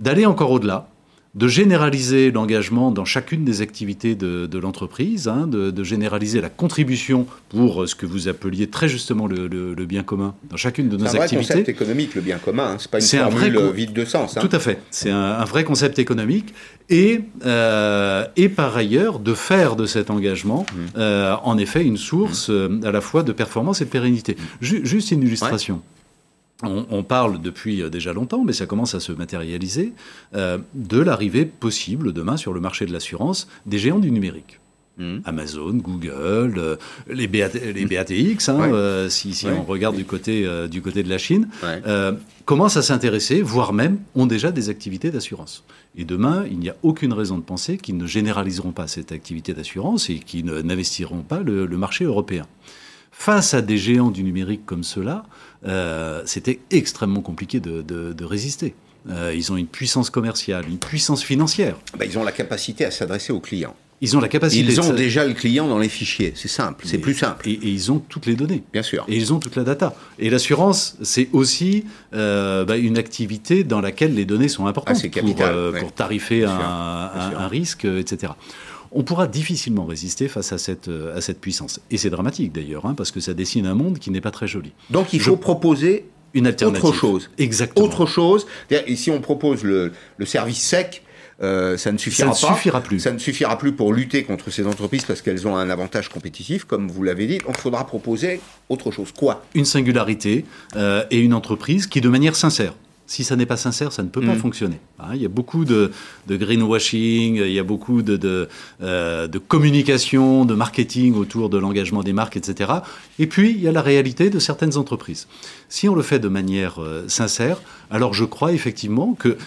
[0.00, 0.88] d'aller encore au-delà
[1.34, 6.48] de généraliser l'engagement dans chacune des activités de, de l'entreprise, hein, de, de, généraliser la
[6.48, 10.88] contribution pour ce que vous appeliez très justement le, le, le bien commun dans chacune
[10.88, 11.28] de nos activités.
[11.28, 12.76] C'est un vrai concept économique, le bien commun, hein.
[12.78, 14.36] c'est pas une formule un vrai vide de sens.
[14.36, 14.40] Hein.
[14.40, 16.54] Tout à fait, c'est un, un, vrai concept économique
[16.88, 20.76] et, euh, et par ailleurs de faire de cet engagement mmh.
[20.96, 24.36] euh, en effet une source euh, à la fois de performance et de pérennité.
[24.60, 25.76] Ju juste une illustration.
[25.76, 25.97] Ouais.
[26.62, 29.92] On, parle depuis euh, déjà longtemps, mais ça commence à se matérialiser,
[30.34, 34.58] euh, de l'arrivée possible demain sur le marché de l'assurance des géants du numérique.
[34.96, 35.18] Hmm.
[35.24, 36.76] Amazon, Google, euh,
[37.08, 41.48] les, les, BATX, hein, si, on regarde du côté, du côté de la Chine,
[42.44, 45.62] commencent à s'intéresser, voire même ont déjà des activités d'assurance.
[45.96, 49.54] Et demain, il n'y a aucune raison de penser qu'ils ne généraliseront pas cette activité
[49.54, 52.46] d'assurance et qu'ils n'investiront pas le, le marché européen.
[53.12, 55.24] Face à des géants du numérique comme ceux-là,
[55.66, 58.74] euh, c'était extrêmement compliqué de, résister.
[59.10, 61.76] Euh, ils ont une puissance commerciale, une puissance financière.
[61.96, 63.74] Bah, ils ont la capacité à s'adresser aux clients.
[64.00, 64.70] Ils ont la capacité.
[64.70, 66.32] Ils ont déjà le client dans les fichiers.
[66.36, 67.48] C'est simple, c'est plus simple.
[67.48, 68.62] Et, ils ont toutes les données.
[68.72, 69.04] Bien sûr.
[69.08, 69.94] Et ils ont toute la data.
[70.20, 71.84] Et l'assurance, c'est aussi
[72.14, 76.50] euh, bah, une activité dans laquelle les données sont importantes ah, capital, pour, tarifer un,
[76.50, 78.32] un, risque, etc
[78.92, 81.80] on pourra difficilement résister face à cette, euh, à cette puissance.
[81.90, 84.48] Et c'est dramatique d'ailleurs, hein, parce que ça dessine un monde qui n'est pas très
[84.48, 84.72] joli.
[84.90, 86.84] Donc il faut proposer une alternative.
[86.84, 87.30] Autre chose.
[87.38, 87.86] Exactement.
[87.86, 88.46] Autre chose.
[88.70, 89.92] Et si on propose le,
[90.24, 91.02] service sec,
[91.40, 93.00] euh, ça ne suffira ça ne Suffira plus.
[93.00, 96.64] Ça ne suffira plus pour lutter contre ces entreprises parce qu'elles ont un avantage compétitif,
[96.64, 97.38] comme vous l'avez dit.
[97.38, 99.12] Donc il faudra proposer autre chose.
[99.12, 99.44] Quoi?
[99.54, 100.44] Une singularité
[100.76, 102.74] euh, et une entreprise qui, de manière sincère,
[103.08, 104.38] si ça n'est pas sincère, ça ne peut pas mm.
[104.38, 104.80] fonctionner.
[105.00, 105.90] Hein, il y a beaucoup de,
[106.28, 112.36] greenwashing, il y a beaucoup euh, de, communication, de marketing autour de l'engagement des marques,
[112.36, 112.70] etc.
[113.18, 115.26] Et puis, il y a la réalité de certaines entreprises.
[115.70, 119.38] Si on le fait de manière euh, sincère, alors je crois effectivement que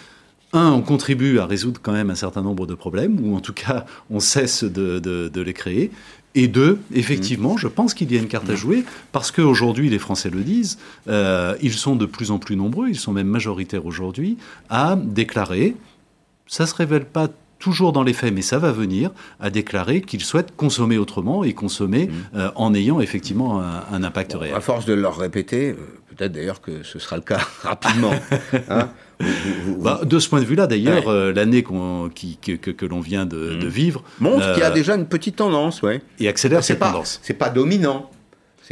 [0.54, 3.54] un, on contribue à résoudre quand même un certain nombre de problèmes, ou en tout
[3.54, 5.92] cas, on cesse de les créer.
[6.34, 10.00] Et deux, effectivement, je pense qu'il y a une carte à jouer, parce qu'aujourd'hui, les
[10.00, 10.78] Français le disent,
[11.10, 14.38] euh, ils sont de plus en plus nombreux, ils sont même majoritaires aujourd'hui,
[14.70, 15.76] à déclarer,
[16.48, 17.28] ça ne se révèle pas
[17.60, 21.54] toujours dans les faits, mais ça va venir, à déclarer qu'ils souhaitent consommer autrement et
[21.54, 22.38] consommer mmh.
[22.38, 24.56] euh, en ayant effectivement un, impact réel.
[24.56, 25.76] À force de leur répéter, euh,
[26.16, 28.14] peut-être d'ailleurs que ce sera le cas rapidement.
[28.70, 28.90] hein
[29.80, 33.68] bah, de ce point de vue-là, d'ailleurs, euh, l'année que, l'on vient de, mmh.
[33.68, 36.02] vivre montre qu'il y a déjà une petite tendance, ouais.
[36.20, 37.20] Et accélère cette tendance.
[37.24, 38.10] C'est pas dominant.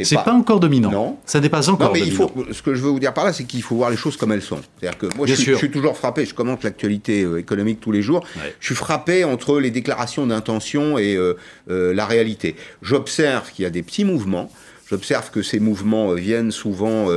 [0.04, 0.22] C'est pas...
[0.22, 0.32] pas...
[0.32, 0.90] encore dominant.
[0.90, 1.18] Non.
[1.26, 3.24] Ça n'est pas encore non, mais Il faut, ce que je veux vous dire par
[3.24, 4.58] là, c'est qu'il faut voir les choses comme elles sont.
[4.78, 8.24] C'est-à-dire que moi, je suis, toujours frappé, je commente l'actualité euh, économique tous les jours,
[8.60, 11.34] je suis frappé entre les déclarations d'intention et euh,
[11.70, 12.56] euh, la réalité.
[12.82, 14.50] J'observe qu'il y a des petits mouvements,
[14.88, 17.08] j'observe que ces mouvements viennent souvent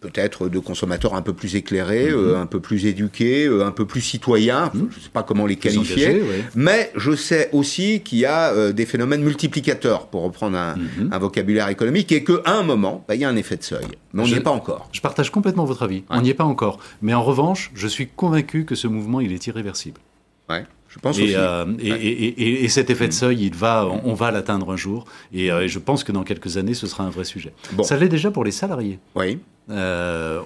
[0.00, 2.16] peut-être de consommateurs un peu plus éclairés, mhm.
[2.16, 4.88] euh, un peu plus éduqués, euh, un peu plus citoyens, mhm.
[4.90, 6.22] je ne sais pas comment les qualifier,
[6.54, 11.10] mais je sais aussi qu'il y a euh, des phénomènes multiplicateurs, pour reprendre un, mhm.
[11.18, 13.86] vocabulaire économique, et qu'à un moment, bah, il y a un effet de seuil.
[14.12, 14.88] Mais on n'y est pas encore.
[14.92, 16.78] Je partage complètement votre avis, on n'y est pas encore.
[17.02, 20.00] Mais en revanche, je suis convaincu que ce mouvement, il est irréversible.
[20.48, 20.64] Ouais.
[20.98, 21.86] Je pense et, aussi.
[21.86, 25.04] et, et, cet effet de seuil, il va, on, va l'atteindre un jour.
[25.32, 27.52] Et, je pense que dans quelques années, ce sera un vrai sujet.
[27.72, 27.84] Bon.
[27.84, 28.98] Ça l'est déjà pour les salariés.
[29.14, 29.38] Oui.
[29.70, 30.40] Euh,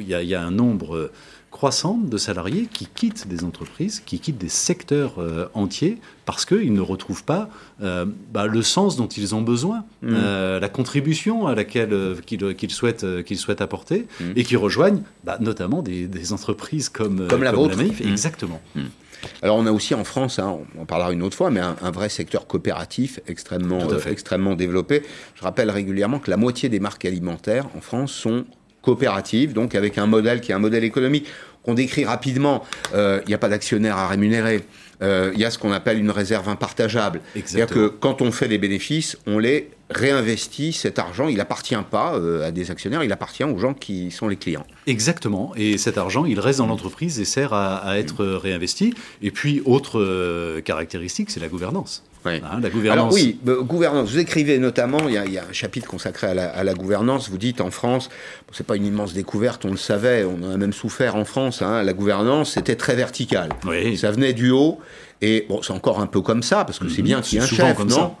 [0.00, 1.10] il y, a un nombre
[1.50, 6.72] croissant de salariés qui quittent des entreprises, qui quittent des secteurs euh, entiers parce qu'ils
[6.72, 7.50] ne retrouvent pas
[7.82, 10.14] euh, bah, le sens dont ils ont besoin, mmh.
[10.60, 14.24] la contribution à laquelle qu'ils souhaitent, qu'ils souhaitent apporter, mmh.
[14.36, 17.52] et qui rejoignent bah, notamment des, entreprises comme, comme la.
[17.52, 17.90] Mmh.
[18.04, 18.60] Exactement.
[19.42, 21.90] Alors on a aussi en France, hein, on en parlera une autre fois, mais un,
[21.90, 25.02] vrai secteur coopératif extrêmement, extrêmement développé.
[25.34, 28.44] Je rappelle régulièrement que la moitié des marques alimentaires en France sont
[28.82, 31.26] coopérative, donc avec un modèle qui est un modèle économique
[31.62, 32.64] qu'on décrit rapidement.
[32.94, 34.64] Euh, il n'y a pas d'actionnaire à rémunérer.
[35.02, 37.20] Euh, il y a ce qu'on appelle une réserve impartageable.
[37.34, 40.72] C'est-à-dire que quand on fait des bénéfices, on les réinvestit.
[40.72, 44.28] Cet argent, il n'appartient pas euh, à des actionnaires, il appartient aux gens qui sont
[44.28, 44.66] les clients.
[44.86, 45.52] Exactement.
[45.56, 48.94] Et cet argent, il reste dans l'entreprise et sert à, être réinvesti.
[49.22, 52.04] Et puis, autre caractéristique, c'est la gouvernance.
[52.26, 52.40] Oui.
[52.44, 52.98] Hein, la gouvernance.
[52.98, 54.10] Alors oui, gouvernance.
[54.10, 57.30] Vous écrivez notamment, il y, a, un chapitre consacré à la, gouvernance.
[57.30, 58.08] Vous dites en France,
[58.46, 61.24] bon, c'est pas une immense découverte, on le savait, on en a même souffert en
[61.24, 61.62] France.
[61.62, 63.48] Hein, la gouvernance, c'était très vertical.
[63.66, 63.96] Oui.
[63.96, 64.78] Ça venait du haut.
[65.22, 67.04] Et bon, c'est encore un peu comme ça, parce que c'est mhm.
[67.04, 67.96] bien qu'il y ait un chef, comme non?
[67.96, 68.14] Ça.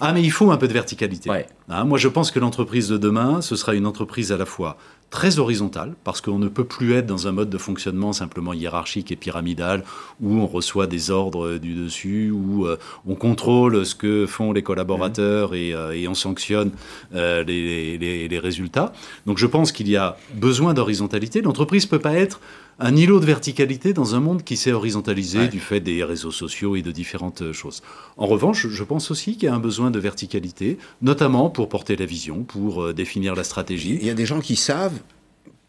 [0.00, 1.30] Ah, mais il faut un peu de verticalité.
[1.68, 4.76] Hein, moi, je pense que l'entreprise de demain, ce sera une entreprise à la fois
[5.14, 9.12] très horizontale, parce qu'on ne peut plus être dans un mode de fonctionnement simplement hiérarchique
[9.12, 9.84] et pyramidal,
[10.20, 14.64] où on reçoit des ordres du dessus, où euh, on contrôle ce que font les
[14.64, 15.54] collaborateurs mmh.
[15.54, 16.72] euh, et, on sanctionne
[17.14, 18.92] euh, les, les, résultats.
[19.24, 21.42] Donc je pense qu'il y a besoin d'horizontalité.
[21.42, 22.40] L'entreprise ne peut pas être
[22.78, 26.76] un îlot de verticalité dans un monde qui s'est horizontalisé du fait des réseaux sociaux
[26.76, 27.82] et de différentes choses.
[28.16, 31.96] En revanche, je pense aussi qu'il y a un besoin de verticalité, notamment pour porter
[31.96, 33.98] la vision, pour définir la stratégie.
[34.00, 34.98] Il y a des gens qui savent,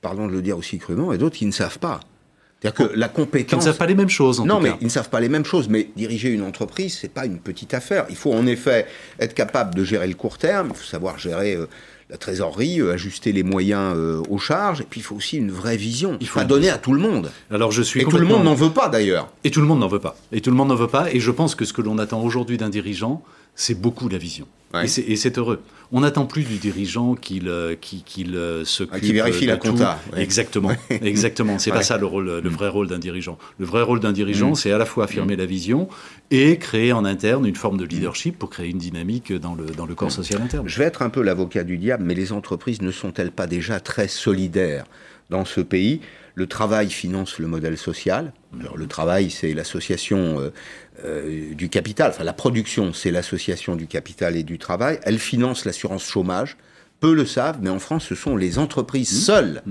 [0.01, 1.99] pardon de le dire aussi crûment, et d'autres qui ne savent pas.
[2.61, 3.63] C'est-à-dire que la compétence.
[3.63, 4.39] Ils ne savent pas les mêmes choses.
[4.39, 4.77] En non, tout mais cas.
[4.81, 5.69] ils ne savent pas les mêmes choses.
[5.69, 8.05] Mais diriger une entreprise, c'est pas une petite affaire.
[8.09, 8.87] Il faut en effet
[9.19, 10.69] être capable de gérer le court terme.
[10.71, 11.67] Il faut savoir gérer euh,
[12.09, 14.81] la trésorerie, euh, ajuster les moyens euh, aux charges.
[14.81, 16.17] Et puis il faut aussi une vraie vision.
[16.21, 17.31] Il faut la donner à tout le monde.
[17.51, 19.31] Alors je suis Et tout le monde n'en veut pas d'ailleurs.
[19.43, 20.15] Et tout le monde n'en veut pas.
[20.31, 21.11] Et tout le monde n'en veut pas.
[21.13, 23.23] Et je pense que ce que l'on attend aujourd'hui d'un dirigeant,
[23.55, 24.47] c'est beaucoup la vision.
[24.81, 25.61] Et c'est heureux.
[25.91, 29.51] On n'attend plus du dirigeant qu'il euh, qui, qu'il, euh, s'occupe Ah, qui vérifie de
[29.51, 29.69] la tout.
[29.71, 30.21] compta, ouais.
[30.23, 30.71] Exactement.
[30.89, 31.59] Exactement.
[31.59, 31.77] C'est Ouais.
[31.77, 33.37] pas ça le rôle, le vrai rôle d'un dirigeant.
[33.59, 34.55] Le vrai rôle d'un dirigeant, Mm.
[34.55, 35.87] c'est à la fois affirmer la vision
[36.31, 39.85] et créer en interne une forme de leadership pour créer une dynamique dans le, dans
[39.85, 40.67] le corps social interne.
[40.67, 43.79] Je vais être un peu l'avocat du diable, mais les entreprises ne sont-elles pas déjà
[43.79, 44.85] très solidaires
[45.29, 46.01] dans ce pays?
[46.37, 48.33] Le travail finance le modèle social.
[48.59, 50.49] Alors, le travail, c'est l'association euh,
[51.05, 52.09] euh, du capital.
[52.11, 54.99] Enfin, la production, c'est l'association du capital et du travail.
[55.03, 56.57] Elle finance l'assurance chômage.
[56.99, 59.61] Peu le savent, mais en France, ce sont les entreprises seules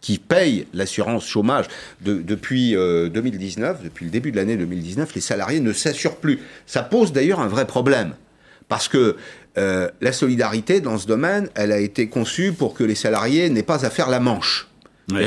[0.00, 1.66] qui payent l'assurance chômage.
[2.00, 6.38] De- depuis euh, 2019, depuis le début de l'année 2019, les salariés ne s'assurent plus.
[6.66, 8.14] Ça pose d'ailleurs un vrai problème.
[8.68, 9.16] Parce que
[9.58, 13.62] euh, la solidarité dans ce domaine, elle a été conçue pour que les salariés n'aient
[13.62, 14.68] pas à faire la manche.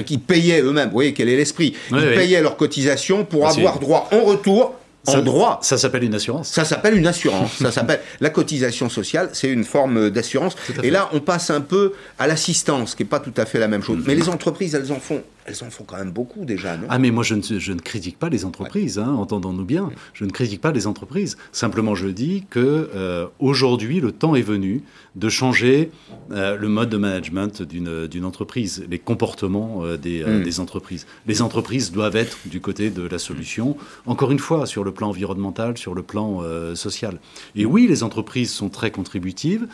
[0.05, 2.15] Qu'ils payaient eux-mêmes, vous voyez quel est l'esprit Ils Ouais, ouais.
[2.15, 4.75] payaient leurs cotisations pour avoir droit en retour,
[5.07, 5.59] en Ça- droit.
[5.63, 6.49] Ça s'appelle une assurance.
[6.49, 7.57] Ça s'appelle une assurance.
[7.61, 10.55] ça s'appelle la cotisation sociale, c'est une forme d'assurance.
[10.83, 13.67] Et là, on passe un peu à l'assistance, qui est pas tout à fait la
[13.69, 13.85] même Mm-hmm.
[13.85, 14.03] chose.
[14.05, 16.85] Mais les entreprises, elles en font, elles en font quand même beaucoup déjà, non?
[16.89, 19.89] Ah mais moi je ne, je ne critique pas les entreprises, hein, entendons-nous bien.
[20.13, 21.37] Je ne critique pas les entreprises.
[21.51, 24.83] Simplement je dis que euh, aujourd'hui le temps est venu
[25.15, 25.91] de changer
[26.31, 30.43] euh, le mode de management d'une entreprise, les comportements euh, des, euh, Mm.
[30.43, 31.07] des entreprises.
[31.25, 33.75] Les entreprises doivent être du côté de la solution.
[34.05, 36.43] Encore une fois sur le plan environnemental, sur le plan
[36.75, 37.19] social.
[37.55, 39.67] Et oui les entreprises sont très contributives.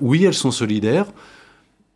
[0.00, 1.06] Oui elles sont solidaires.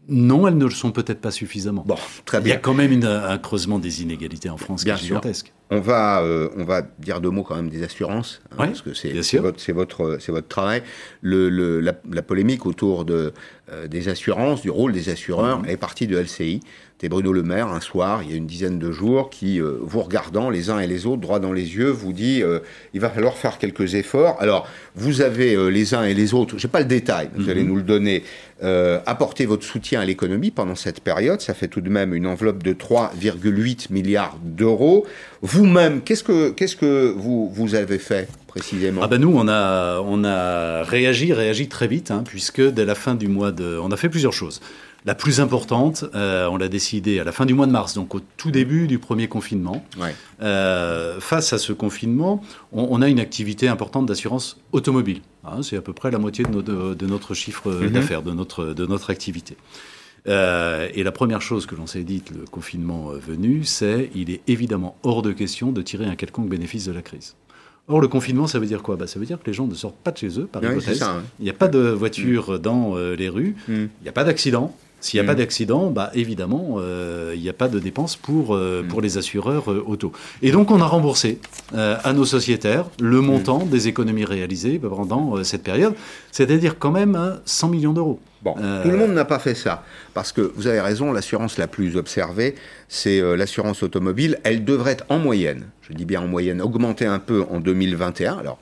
[0.08, 1.82] Non, elles ne le sont peut-être pas suffisamment.
[1.86, 1.96] Bon,
[2.26, 2.56] très Il y a bien.
[2.58, 5.52] quand même une- un creusement des inégalités en France Bien qui est gigantesque.
[5.70, 8.82] On va, euh, on va dire deux mots quand même des assurances, hein, Ouais, parce
[8.82, 10.82] que c'est bien votre, votre, travail.
[11.22, 13.32] Le, le- la, la polémique autour de,
[13.72, 15.68] euh, des assurances, du rôle des assureurs, Mhm.
[15.70, 16.60] est partie de LCI.
[16.96, 19.78] C'était Bruno Le Maire, un soir, il y a une dizaine de jours, qui, euh,
[19.82, 22.60] vous regardant les uns et les autres, droit dans les yeux, vous dit euh,
[22.94, 24.36] il va falloir faire quelques efforts.
[24.40, 27.42] Alors, vous avez euh, les uns et les autres, je n'ai pas le détail, vous
[27.42, 27.48] Mhm.
[27.50, 28.22] allez nous le donner,
[29.06, 31.40] apporter votre soutien à l'économie pendant cette période.
[31.42, 35.04] Ça fait tout de même une enveloppe de 3,8 milliards d'euros.
[35.42, 39.02] Vous-même, qu'est-ce que, qu'est-ce que vous, vous avez fait précisément?
[39.04, 42.94] Ah ben nous, on a, on a réagi, réagi très vite, hein, puisque dès la
[42.94, 43.78] fin du mois de...
[43.82, 44.62] On a fait plusieurs choses.
[45.06, 48.14] La plus importante, euh, on l'a décidé à la fin du mois de mars, donc
[48.14, 49.84] au tout début du premier confinement.
[50.00, 50.14] Ouais.
[50.42, 52.42] Euh, face à ce confinement,
[52.72, 55.20] on, on a une activité importante d'assurance automobile.
[55.44, 57.90] hein, c'est à peu près la moitié de, nos- de- de notre chiffre Mhm.
[57.90, 59.58] d'affaires, de notre, de notre activité.
[60.26, 64.30] Euh, et la première chose que l'on s'est dite le confinement euh, venu, c'est il
[64.30, 67.34] est évidemment hors de question de tirer un quelconque bénéfice de la crise.
[67.88, 68.96] Or, le confinement, ça veut dire quoi?
[68.96, 70.70] Bah, Ça veut dire que les gens ne sortent pas de chez eux, par Ouais,
[70.70, 70.98] hypothèse.
[71.00, 71.20] ça.
[71.40, 73.72] Il n'y a pas de voiture dans euh, les rues, Mm.
[73.74, 74.74] il n'y a pas d'accident.
[75.04, 75.26] S'il n'y a Mm.
[75.26, 78.88] pas d'accident, bah, évidemment, euh, il n'y a pas de dépenses pour, euh, Mm.
[78.88, 80.12] pour les assureurs euh, auto.
[80.40, 81.40] Et donc, on a remboursé
[81.74, 83.68] à nos sociétaires le montant Mm.
[83.68, 85.92] des économies réalisées pendant cette période,
[86.32, 88.18] c'est-à-dire quand même hein, 100 millions d'euros.
[88.42, 89.84] Bon, Euh, tout le monde n'a pas fait ça.
[90.14, 92.54] Parce que vous avez raison, l'assurance la plus observée,
[92.88, 94.38] c'est euh, l'assurance automobile.
[94.42, 98.38] Elle devrait en moyenne, je dis bien en moyenne, augmenter un peu en 2021.
[98.38, 98.58] Alors,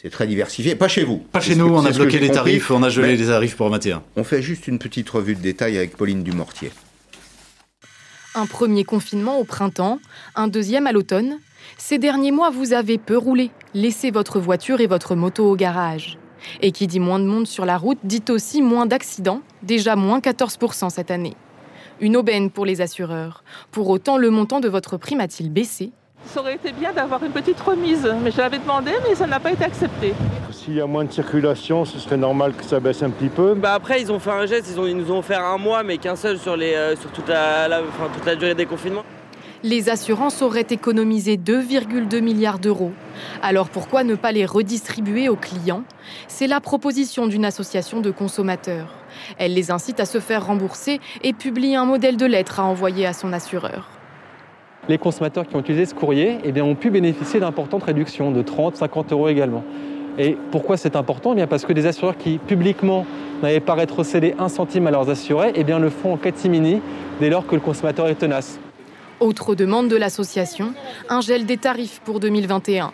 [0.00, 0.74] c'est très diversifié.
[0.74, 1.18] Pas chez vous.
[1.18, 2.34] Pas chez nous, que- on a bloqué les compris.
[2.34, 4.02] tarifs, on a gelé Mais les tarifs pour 21.
[4.16, 6.70] On fait juste une petite revue de détail avec Pauline Dumortier.
[8.34, 9.98] Un premier confinement au printemps,
[10.36, 11.38] un deuxième à l'automne.
[11.78, 16.16] Ces derniers mois, vous avez peu roulé, laissé votre voiture et votre moto au garage.
[16.62, 20.20] Et qui dit moins de monde sur la route dit aussi moins d'accidents, déjà moins
[20.20, 21.34] 14% cette année.
[22.00, 23.44] Une aubaine pour les assureurs.
[23.72, 25.90] Pour autant, le montant de votre prime a-t-il baissé?
[26.26, 29.40] Ça aurait été bien d'avoir une petite remise, mais je l'avais demandé, mais ça n'a
[29.40, 30.12] pas été accepté.
[30.52, 33.54] S'il y a moins de circulation, ce serait normal que ça baisse un petit peu.
[33.54, 35.82] Bah après, ils ont fait un geste, ils, ont- ils nous ont offert un mois,
[35.82, 38.66] mais qu'un seul sur, les, euh, sur toute, la, la- enfin, toute la durée des
[38.66, 39.04] confinements.
[39.62, 42.92] Les assurances auraient économisé 2,2 milliards d'euros.
[43.42, 45.82] Alors pourquoi ne pas les redistribuer aux clients?
[46.28, 48.94] C'est la proposition d'une association de consommateurs.
[49.36, 53.04] Elle les incite à se faire rembourser et publie un modèle de lettre à envoyer
[53.04, 53.88] à son assureur.
[54.88, 58.42] Les consommateurs qui ont utilisé ce courrier eh bien, ont pu bénéficier d'importantes réductions, de
[58.42, 59.64] 30, 50 euros également.
[60.18, 61.32] Et pourquoi c'est important?
[61.32, 63.06] Eh bien Parce que des assureurs qui, publiquement,
[63.42, 66.80] n'avaient pas rétrocédé un centime à leurs assurés, eh bien, le font en catimini
[67.20, 68.58] dès lors que le consommateur est tenace.
[69.20, 70.72] Autre demande de l'association,
[71.08, 72.92] un gel des tarifs pour 2021.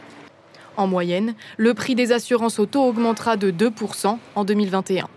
[0.76, 5.08] En moyenne, le prix des assurances auto augmentera de 2% en 2021.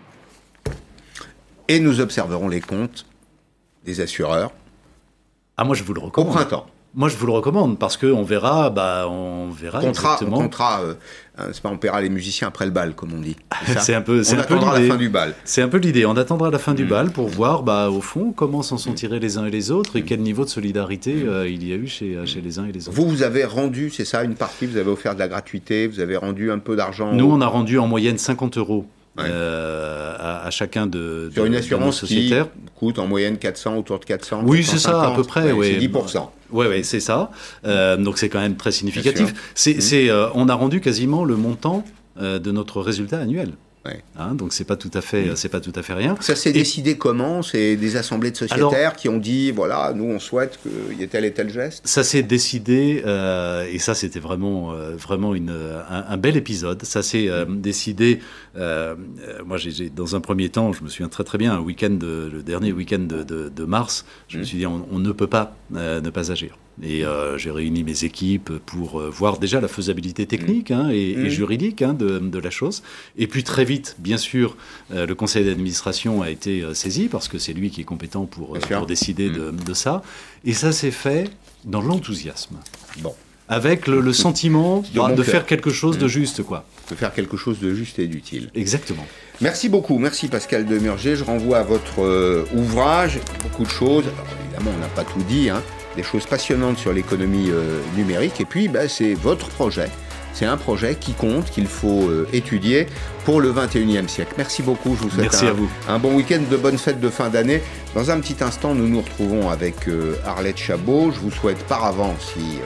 [1.68, 3.06] Et nous observerons les comptes
[3.84, 4.52] des assureurs.
[5.60, 6.32] Ah, moi, je vous le Au recommande.
[6.34, 6.66] printemps.
[6.92, 10.38] Moi, je vous le recommande parce qu'on verra, bah, on verra contrat, exactement.
[10.38, 10.94] Contrat, euh,
[11.52, 13.36] c'est pas on paiera les musiciens après le bal, comme on dit.
[13.78, 14.90] C'est un peu, on un peu attendra la l'idée.
[14.90, 15.34] fin du bal.
[15.44, 16.04] C'est un peu l'idée.
[16.04, 16.88] On attendra la fin du Mm.
[16.88, 19.94] bal pour voir, bah, au fond, comment s'en sont tirés les uns et les autres
[19.96, 22.72] et quel niveau de solidarité euh, il y a eu chez, chez les uns et
[22.72, 22.96] les autres.
[22.96, 26.00] Vous, vous avez rendu, c'est ça, une partie, vous avez offert de la gratuité, vous
[26.00, 27.12] avez rendu un peu d'argent.
[27.12, 28.86] Nous, on a rendu en moyenne 50 euros
[29.18, 32.32] euh, à, à chacun de, sur de- une assurance qui
[32.76, 34.42] coûte en moyenne 400, autour de 400.
[34.44, 35.16] Oui, c'est ça, à 450.
[35.16, 35.42] peu près.
[35.46, 35.78] Ouais, ouais.
[35.80, 35.86] C'est
[36.18, 36.28] 10%.
[36.52, 37.30] Oui, ouais, c'est ça.
[37.64, 39.52] Euh, donc c'est quand même très significatif.
[39.54, 41.84] C'est, c'est, euh, on a rendu quasiment le montant
[42.20, 43.52] euh, de notre résultat annuel.
[44.18, 46.14] Hein, donc c'est pas tout à fait, c'est pas tout à fait rien.
[46.20, 47.42] Ça s'est décidé comment?
[47.42, 51.02] C'est des assemblées de sociétaires Alors- qui ont dit voilà, nous on souhaite qu'il y
[51.02, 51.86] ait tel et tel geste?
[51.86, 56.82] Ça s'est décidé, euh, et ça c'était vraiment, euh, vraiment une, un, un bel épisode.
[56.84, 58.20] Ça s'est euh, décidé,
[58.54, 62.28] moi j'ai, dans un premier temps, je me souviens très très bien, un week-end, de-
[62.32, 65.26] le dernier week-end de, de- de mars, je me suis dit on, on ne peut
[65.26, 66.58] pas ne pas agir.
[66.82, 71.10] Et euh, j'ai réuni mes équipes pour euh, voir déjà la faisabilité technique hein, et,
[71.10, 71.28] et Mhm.
[71.28, 72.82] juridique hein, de, de la chose.
[73.18, 74.56] Et puis très vite, bien sûr,
[74.94, 78.56] euh, le conseil d'administration a été saisi parce que c'est lui qui est compétent pour,
[78.86, 80.02] décider de, de ça.
[80.44, 81.28] Et ça s'est fait
[81.64, 82.56] dans l'enthousiasme.
[83.00, 83.14] Bon.
[83.48, 86.08] Avec le, le sentiment De bah, faire quelque chose de Mhm.
[86.10, 86.64] juste, quoi.
[86.90, 88.48] De faire quelque chose de juste et d'utile.
[88.54, 89.04] Exactement.
[89.40, 91.16] Merci beaucoup, merci Pascal Demurger.
[91.16, 94.04] Je renvoie à votre ouvrage, beaucoup de choses.
[94.04, 95.62] Alors, évidemment, on n'a pas tout dit, hein.
[95.96, 98.40] Des choses passionnantes sur l'économie euh, numérique.
[98.40, 99.88] Et puis, bah, c'est votre projet.
[100.32, 102.86] C'est un projet qui compte, qu'il faut euh, étudier
[103.24, 104.34] pour le 21e siècle.
[104.38, 105.68] Merci beaucoup, je vous souhaite Merci un, à vous.
[105.88, 107.62] un bon week-end, de bonnes fêtes de fin d'année.
[107.94, 111.10] Dans un petit instant, nous nous retrouvons avec euh, Arlette Chabot.
[111.12, 112.60] Je vous souhaite par avance, si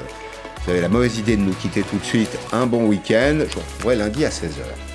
[0.65, 3.39] vous avez la mauvaise idée de nous quitter tout de suite, un bon week-end.
[3.49, 4.94] Je vous retrouverai lundi à 16h.